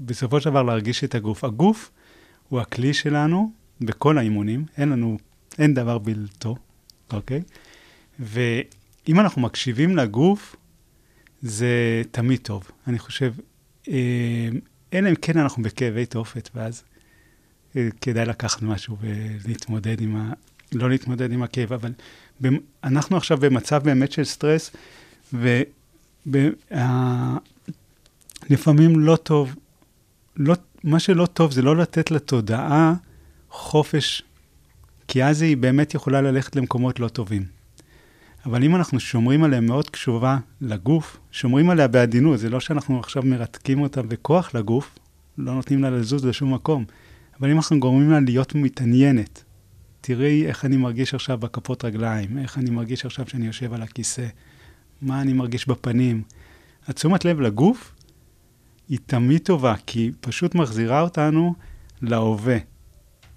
[0.00, 1.44] בסופו של דבר, להרגיש את הגוף.
[1.44, 1.90] הגוף
[2.48, 5.18] הוא הכלי שלנו בכל האימונים, אין לנו,
[5.58, 6.56] אין דבר בלתו,
[7.12, 7.42] אוקיי?
[8.22, 10.56] ואם אנחנו מקשיבים לגוף,
[11.42, 12.70] זה תמיד טוב.
[12.86, 13.32] אני חושב,
[13.88, 14.48] אה,
[14.92, 16.82] אלא אם כן אנחנו בכאבי תופת, ואז
[17.76, 20.32] אה, כדאי לקחת משהו ולהתמודד עם ה...
[20.72, 21.92] לא להתמודד עם הכאב, אבל
[22.84, 24.70] אנחנו עכשיו במצב באמת של סטרס,
[25.32, 26.60] ולפעמים
[29.00, 29.54] לא טוב,
[30.36, 30.54] לא,
[30.84, 32.94] מה שלא טוב זה לא לתת לתודעה
[33.50, 34.22] חופש,
[35.08, 37.61] כי אז היא באמת יכולה ללכת למקומות לא טובים.
[38.46, 43.22] אבל אם אנחנו שומרים עליה מאוד קשובה לגוף, שומרים עליה בעדינות, זה לא שאנחנו עכשיו
[43.22, 44.98] מרתקים אותה בכוח לגוף,
[45.38, 46.84] לא נותנים לה לזוז לשום מקום,
[47.40, 49.44] אבל אם אנחנו גורמים לה להיות מתעניינת,
[50.00, 54.26] תראי איך אני מרגיש עכשיו בכפות רגליים, איך אני מרגיש עכשיו שאני יושב על הכיסא,
[55.02, 56.22] מה אני מרגיש בפנים.
[56.86, 57.94] התשומת לב לגוף
[58.88, 61.54] היא תמיד טובה, כי היא פשוט מחזירה אותנו
[62.02, 62.56] להווה.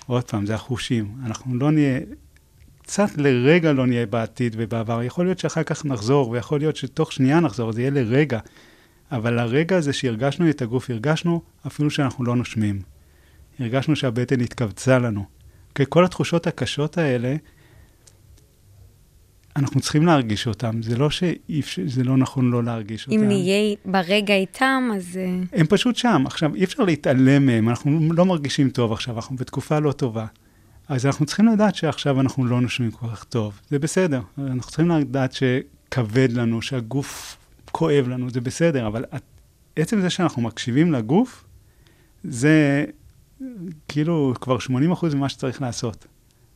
[0.07, 1.15] עוד פעם, זה החושים.
[1.25, 1.99] אנחנו לא נהיה,
[2.85, 5.03] קצת לרגע לא נהיה בעתיד ובעבר.
[5.03, 8.39] יכול להיות שאחר כך נחזור, ויכול להיות שתוך שנייה נחזור, זה יהיה לרגע.
[9.11, 12.81] אבל הרגע הזה שהרגשנו את הגוף, הרגשנו אפילו שאנחנו לא נושמים.
[13.59, 15.25] הרגשנו שהבטן התכווצה לנו.
[15.75, 17.35] כי כל התחושות הקשות האלה,
[19.55, 20.81] אנחנו צריכים להרגיש אותן.
[20.81, 23.17] זה לא שזה לא נכון לא להרגיש אותן.
[23.17, 25.17] אם נהיה ברגע איתם, אז...
[25.17, 26.23] אה, הם פשוט שם.
[26.25, 30.25] עכשיו, אי אפשר להתעלם מהם, אנחנו לא מרגישים טוב עכשיו, אנחנו בתקופה לא טובה.
[30.87, 34.21] אז אנחנו צריכים לדעת שעכשיו אנחנו לא נושמים כל כך טוב, זה בסדר.
[34.37, 37.37] אנחנו צריכים לדעת שכבד לנו, שהגוף
[37.71, 39.05] כואב לנו, זה בסדר, אבל
[39.75, 41.45] עצם זה שאנחנו מקשיבים לגוף,
[42.23, 42.85] זה
[43.87, 46.07] כאילו כבר 80% ממה שצריך לעשות.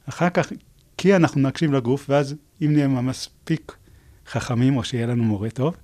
[0.10, 0.52] אחר כך,
[0.98, 3.76] כי אנחנו נקשיב לגוף, ואז אם נהיה מספיק
[4.28, 5.76] חכמים, או שיהיה לנו מורה טוב,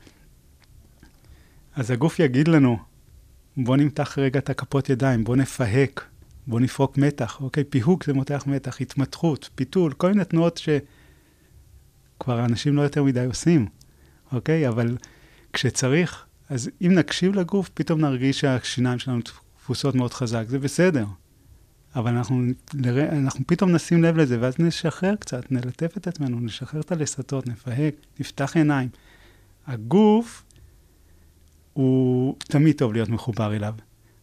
[1.76, 2.78] אז הגוף יגיד לנו,
[3.58, 6.06] בוא נמתח רגע את הכפות ידיים, בוא נפהק,
[6.48, 7.64] בוא נפרוק מתח, אוקיי?
[7.64, 10.58] פיהוק זה מותח מתח, התמתחות, פיתול, כל מיני תנועות
[12.18, 13.68] שכבר אנשים לא יותר מדי עושים,
[14.32, 14.68] אוקיי?
[14.68, 14.98] אבל
[15.54, 19.20] כשצריך, אז אם נקשיב לגוף, פתאום נרגיש שהשיניים שלנו
[19.58, 21.06] תפוסות מאוד חזק, זה בסדר.
[21.96, 22.43] אבל אנחנו,
[23.12, 27.96] אנחנו פתאום נשים לב לזה, ואז נשחרר קצת, נלטף את עצמנו, נשחרר את הלסתות, נפהק,
[28.20, 28.89] נפתח עיניים.
[29.68, 30.43] הגוף
[31.74, 33.74] הוא תמיד טוב להיות מחובר אליו.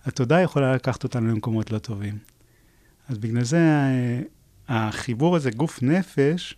[0.05, 2.19] התודעה יכולה לקחת אותנו למקומות לא טובים.
[3.09, 3.61] אז בגלל זה
[4.69, 6.57] החיבור הזה, גוף נפש,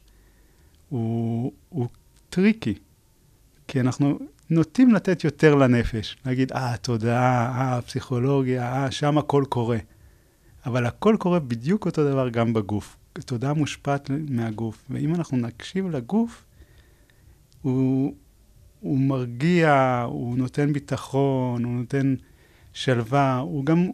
[0.88, 1.88] הוא, הוא
[2.30, 2.74] טריקי.
[3.68, 4.18] כי אנחנו
[4.50, 6.16] נוטים לתת יותר לנפש.
[6.26, 9.78] להגיד, אה, תודעה, אה, פסיכולוגיה, אה, שם הכל קורה.
[10.66, 12.96] אבל הכל קורה בדיוק אותו דבר גם בגוף.
[13.12, 14.84] תודעה מושפעת מהגוף.
[14.90, 16.44] ואם אנחנו נקשיב לגוף,
[17.62, 18.14] הוא,
[18.80, 22.14] הוא מרגיע, הוא נותן ביטחון, הוא נותן
[22.74, 23.86] שלווה, הוא גם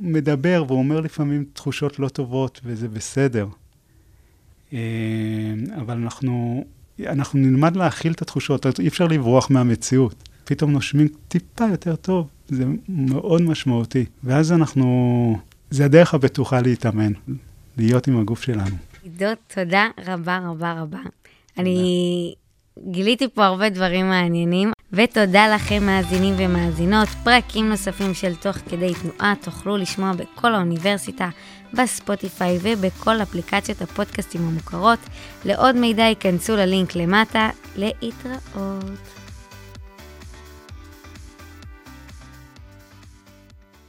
[0.00, 3.46] מדבר והוא אומר לפעמים תחושות לא טובות, וזה בסדר.
[5.76, 6.64] אבל אנחנו,
[7.06, 10.28] אנחנו נלמד להכיל את התחושות, אי אפשר לברוח מהמציאות.
[10.44, 14.04] פתאום נושמים טיפה יותר טוב, זה מאוד משמעותי.
[14.24, 15.38] ואז אנחנו,
[15.70, 17.12] זה הדרך הבטוחה להתאמן,
[17.76, 18.76] להיות עם הגוף שלנו.
[19.02, 21.00] עידו, תודה רבה רבה רבה.
[21.58, 22.34] אני
[22.90, 27.08] גיליתי פה הרבה דברים מעניינים, ותודה לכם מאזינים ומאזינות.
[27.24, 31.28] פרקים נוספים של תוך כדי תנועה תוכלו לשמוע בכל האוניברסיטה,
[31.72, 34.98] בספוטיפיי ובכל אפליקציות הפודקאסטים המוכרות.
[35.44, 37.50] לעוד מידע ייכנסו ללינק למטה.
[37.76, 39.21] להתראות.